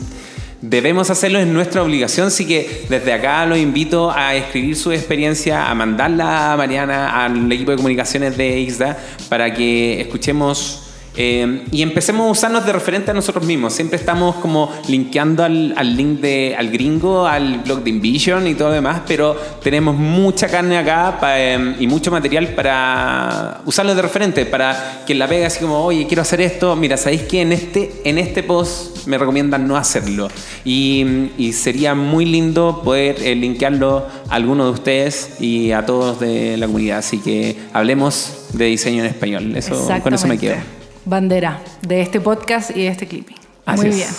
debemos 0.62 1.10
hacerlo, 1.10 1.39
es 1.39 1.47
nuestra 1.47 1.84
obligación, 1.84 2.28
así 2.28 2.45
que 2.45 2.86
desde 2.88 3.13
acá 3.13 3.45
los 3.45 3.58
invito 3.58 4.12
a 4.12 4.36
escribir 4.36 4.76
su 4.76 4.91
experiencia, 4.91 5.69
a 5.69 5.76
mandarla 5.76 6.54
a 6.54 6.58
Mariana, 6.58 7.26
al 7.26 7.52
equipo 7.52 7.71
de 7.71 7.78
comunicaciones 7.78 8.38
de 8.38 8.60
IXDA, 8.60 8.97
para 9.28 9.54
que 9.54 10.02
escuchemos 10.02 10.81
eh, 11.15 11.65
y 11.71 11.82
empecemos 11.82 12.28
a 12.28 12.32
usarnos 12.32 12.65
de 12.65 12.71
referente 12.71 13.12
a 13.12 13.13
nosotros 13.13 13.45
mismos. 13.45 13.74
Siempre 13.74 13.97
estamos 13.97 14.36
como 14.38 14.71
linkeando 14.88 15.43
al, 15.43 15.74
al, 15.76 15.95
link 15.95 16.21
de, 16.21 16.56
al 16.58 16.69
gringo, 16.69 17.28
al 17.28 17.60
blog 17.60 17.84
de 17.84 17.89
Invision 17.89 18.47
y 18.47 18.56
todo 18.56 18.69
lo 18.69 18.76
demás, 18.76 19.02
pero 19.08 19.36
tenemos 19.62 19.95
mucha 19.95 20.47
carne 20.47 20.78
acá 20.78 21.19
eh, 21.36 21.76
y 21.80 21.88
mucho 21.88 22.12
material 22.12 22.50
para 22.50 23.62
usarlo 23.65 23.93
de 23.93 24.02
referente, 24.02 24.45
para 24.45 25.04
que 25.06 25.13
la 25.13 25.28
pega 25.28 25.47
así 25.47 25.60
como, 25.60 25.84
oye, 25.84 26.08
quiero 26.08 26.21
hacer 26.21 26.39
esto. 26.41 26.76
Mira, 26.76 26.95
¿sabéis 26.95 27.24
que 27.24 27.41
en 27.41 27.52
este, 27.52 27.91
en 28.06 28.17
este 28.17 28.43
post 28.43 29.06
me 29.08 29.17
recomiendan 29.17 29.67
no 29.67 29.76
hacerlo? 29.76 30.30
Y, 30.63 31.32
y 31.38 31.52
sería 31.54 31.93
muy 31.93 32.26
lindo 32.26 32.82
poder 32.84 33.17
eh, 33.21 33.36
linkearlo 33.36 34.06
a 34.30 34.36
alguno 34.36 34.65
de 34.65 34.71
ustedes 34.71 35.41
y 35.41 35.74
a 35.74 35.86
todos 35.86 36.21
de 36.21 36.56
la 36.56 36.67
comunidad. 36.67 37.00
Así 37.00 37.19
que 37.19 37.58
hablemos 37.74 38.45
de 38.54 38.65
diseño 38.65 39.04
en 39.04 39.10
español. 39.10 39.56
Eso, 39.58 39.89
con 40.02 40.13
eso 40.13 40.28
me 40.28 40.38
quedo 40.38 40.81
bandera 41.06 41.60
de 41.82 42.02
este 42.02 42.20
podcast 42.20 42.72
y 42.72 42.84
de 42.84 42.88
este 42.88 43.08
clipping. 43.08 43.38
Muy 43.66 43.90
bien. 43.90 44.10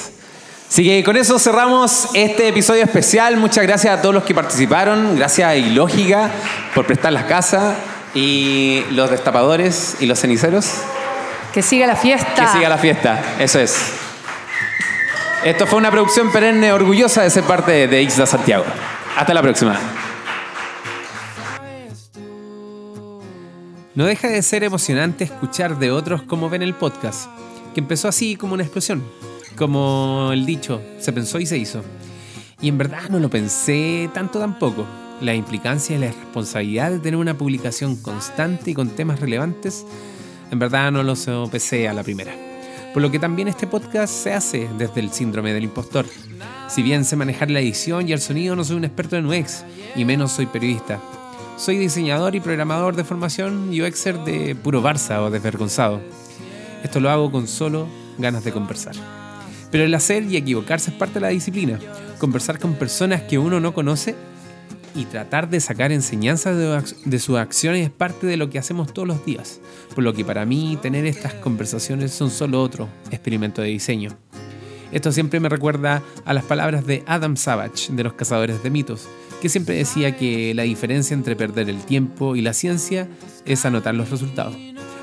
Así 0.69 0.85
que 0.85 1.05
con 1.05 1.17
eso 1.17 1.39
cerramos 1.39 2.09
este 2.15 2.49
episodio 2.49 2.83
especial. 2.83 3.37
Muchas 3.37 3.67
gracias 3.67 3.99
a 3.99 4.01
todos 4.01 4.15
los 4.15 4.25
que 4.25 4.35
participaron. 4.35 5.17
Gracias 5.17 5.47
a 5.47 5.55
Ilógica 5.55 6.31
por 6.75 6.87
prestar 6.87 7.13
las 7.13 7.25
casas 7.25 7.75
y 8.15 8.83
los 8.91 9.11
destapadores 9.11 9.97
y 10.01 10.07
los 10.07 10.19
ceniceros. 10.19 10.73
Que 11.53 11.61
siga 11.61 11.87
la 11.87 11.97
fiesta. 11.97 12.47
Que 12.47 12.53
siga 12.53 12.69
la 12.71 12.79
fiesta, 12.79 13.21
eso 13.39 13.59
es. 13.59 13.77
Esto 15.45 15.67
fue 15.67 15.79
una 15.79 15.91
producción 15.91 16.33
perenne 16.33 16.73
orgullosa 16.73 17.23
de 17.23 17.31
ser 17.31 17.43
parte 17.43 17.87
de 17.87 18.03
Ixda 18.03 18.27
Santiago. 18.27 18.65
Hasta 19.17 19.35
la 19.35 19.43
próxima. 19.43 19.79
No 23.95 24.07
deja 24.07 24.29
de 24.29 24.41
ser 24.41 24.65
emocionante 24.65 25.25
escuchar 25.25 25.79
de 25.79 25.91
otros 25.91 26.23
cómo 26.23 26.49
ven 26.49 26.63
el 26.63 26.73
podcast, 26.73 27.29
que 27.75 27.81
empezó 27.81 28.09
así 28.09 28.37
como 28.37 28.55
una 28.55 28.63
explosión, 28.63 29.03
como 29.55 30.31
el 30.33 30.47
dicho, 30.47 30.81
se 30.99 31.13
pensó 31.13 31.39
y 31.39 31.45
se 31.45 31.59
hizo. 31.59 31.83
Y 32.63 32.69
en 32.69 32.79
verdad 32.79 33.11
no 33.11 33.19
lo 33.19 33.29
pensé 33.29 34.09
tanto 34.15 34.39
tampoco. 34.39 34.87
La 35.21 35.35
implicancia 35.35 35.95
y 35.95 35.99
la 35.99 36.07
responsabilidad 36.07 36.91
de 36.91 37.01
tener 37.01 37.21
una 37.21 37.37
publicación 37.37 37.97
constante 37.97 38.71
y 38.71 38.75
con 38.75 38.89
temas 38.89 39.21
relevantes, 39.21 39.85
en 40.51 40.59
verdad 40.59 40.91
no 40.91 41.03
lo 41.03 41.15
sopesé 41.15 41.87
a 41.87 41.93
la 41.93 42.03
primera. 42.03 42.33
Por 42.95 43.03
lo 43.03 43.11
que 43.11 43.19
también 43.19 43.49
este 43.49 43.67
podcast 43.67 44.15
se 44.15 44.33
hace 44.33 44.71
desde 44.79 45.01
el 45.01 45.13
síndrome 45.13 45.53
del 45.53 45.65
impostor. 45.65 46.07
Si 46.69 46.83
bien 46.83 47.05
sé 47.05 47.17
manejar 47.17 47.51
la 47.51 47.61
edición 47.61 48.09
y 48.09 48.13
el 48.13 48.21
sonido, 48.21 48.57
no 48.57 48.65
soy 48.65 48.77
un 48.77 48.85
experto 48.87 49.17
en 49.17 49.27
UX 49.27 49.65
y 49.95 50.07
menos 50.07 50.33
soy 50.33 50.47
periodista. 50.47 50.99
Soy 51.57 51.77
diseñador 51.77 52.35
y 52.35 52.41
programador 52.41 52.97
de 52.97 53.05
formación 53.05 53.69
UXer 53.69 54.19
de 54.25 54.57
puro 54.57 54.83
Barça 54.83 55.21
o 55.21 55.31
desvergonzado. 55.31 56.01
Esto 56.83 56.99
lo 56.99 57.11
hago 57.11 57.31
con 57.31 57.47
solo 57.47 57.87
ganas 58.19 58.43
de 58.43 58.53
conversar. 58.53 58.95
Pero 59.71 59.85
el 59.85 59.95
hacer 59.95 60.25
y 60.25 60.37
equivocarse 60.37 60.91
es 60.91 60.97
parte 60.97 61.15
de 61.15 61.21
la 61.21 61.29
disciplina. 61.29 61.79
Conversar 62.19 62.59
con 62.59 62.75
personas 62.75 63.23
que 63.23 63.39
uno 63.39 63.61
no 63.61 63.75
conoce 63.75 64.17
y 64.95 65.05
tratar 65.05 65.49
de 65.49 65.61
sacar 65.61 65.93
enseñanzas 65.93 66.57
de, 67.05 67.19
sus 67.19 67.39
acciones 67.39 67.85
es 67.85 67.91
parte 67.91 68.27
de 68.27 68.37
lo 68.37 68.51
que 68.51 68.59
hacemos 68.59 68.93
todos 68.93 69.07
los 69.07 69.25
días. 69.25 69.61
Por 69.95 70.05
lo 70.05 70.15
que 70.15 70.25
para 70.25 70.45
mí 70.45 70.79
tener 70.81 71.07
estas 71.07 71.35
conversaciones 71.35 72.13
son 72.13 72.31
solo 72.31 72.63
otro 72.63 72.89
experimento 73.11 73.63
de 73.63 73.69
diseño. 73.69 74.11
Esto 74.91 75.13
siempre 75.13 75.41
me 75.41 75.49
recuerda 75.49 76.03
a 76.25 76.35
las 76.35 76.45
palabras 76.45 76.87
de 76.87 77.03
Adam 77.07 77.37
Savage 77.37 77.93
de 77.93 78.05
los 78.05 78.13
Cazadores 78.13 78.63
de 78.63 78.71
Mitos, 78.71 79.09
que 79.43 79.49
siempre 79.49 79.75
decía 79.75 80.17
que 80.17 80.55
la 80.55 80.63
diferencia 80.63 81.15
entre 81.15 81.35
perder 81.35 81.69
el 81.69 81.85
tiempo 81.85 82.37
y 82.37 82.43
la 82.43 82.53
ciencia 82.53 83.09
es 83.45 83.67
anotar 83.67 83.93
los 83.93 84.09
resultados. 84.09 84.57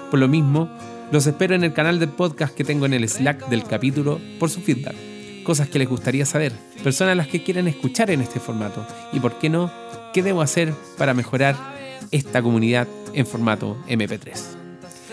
Por 0.09 0.17
lo 0.17 0.29
mismo, 0.29 0.69
los 1.11 1.27
espero 1.27 1.55
en 1.55 1.65
el 1.65 1.73
canal 1.73 1.99
de 1.99 2.07
podcast 2.07 2.55
que 2.55 2.63
tengo 2.63 2.85
en 2.85 2.93
el 2.93 3.09
Slack 3.09 3.49
del 3.49 3.65
capítulo 3.65 4.17
por 4.39 4.49
su 4.49 4.61
feedback. 4.61 4.95
Cosas 5.43 5.67
que 5.67 5.77
les 5.77 5.89
gustaría 5.89 6.25
saber, 6.25 6.53
personas 6.81 7.11
a 7.11 7.15
las 7.15 7.27
que 7.27 7.43
quieren 7.43 7.67
escuchar 7.67 8.11
en 8.11 8.21
este 8.21 8.39
formato 8.39 8.87
y, 9.11 9.19
por 9.19 9.37
qué 9.39 9.49
no, 9.49 9.73
qué 10.13 10.23
debo 10.23 10.41
hacer 10.41 10.73
para 10.97 11.13
mejorar 11.13 11.57
esta 12.11 12.41
comunidad 12.41 12.87
en 13.13 13.27
formato 13.27 13.75
MP3. 13.89 14.31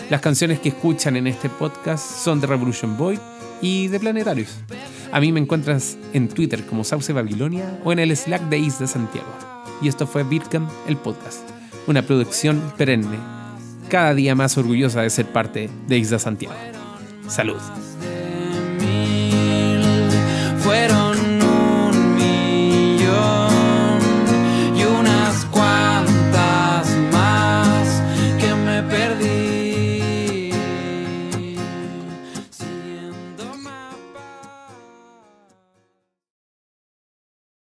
Las 0.08 0.20
canciones 0.20 0.60
que 0.60 0.68
escuchan 0.68 1.16
en 1.16 1.26
este 1.26 1.48
podcast 1.48 2.22
son 2.22 2.40
de 2.40 2.46
Revolution 2.46 2.96
Boy 2.96 3.18
y 3.60 3.88
de 3.88 3.98
Planetarios. 3.98 4.50
A 5.12 5.20
mí 5.20 5.32
me 5.32 5.40
encuentras 5.40 5.96
en 6.12 6.28
Twitter 6.28 6.64
como 6.66 6.84
Sauce 6.84 7.12
Babilonia 7.12 7.80
o 7.84 7.92
en 7.92 7.98
el 7.98 8.16
Slack 8.16 8.42
de 8.48 8.58
Is 8.58 8.78
de 8.78 8.86
Santiago. 8.86 9.28
Y 9.80 9.88
esto 9.88 10.06
fue 10.06 10.24
Bitcam, 10.24 10.68
el 10.88 10.96
podcast, 10.96 11.48
una 11.86 12.02
producción 12.02 12.60
perenne, 12.76 13.18
cada 13.88 14.14
día 14.14 14.34
más 14.34 14.56
orgullosa 14.58 15.02
de 15.02 15.10
ser 15.10 15.26
parte 15.26 15.70
de 15.86 15.98
Isla 15.98 16.18
Santiago. 16.18 16.54
Salud. 17.28 17.60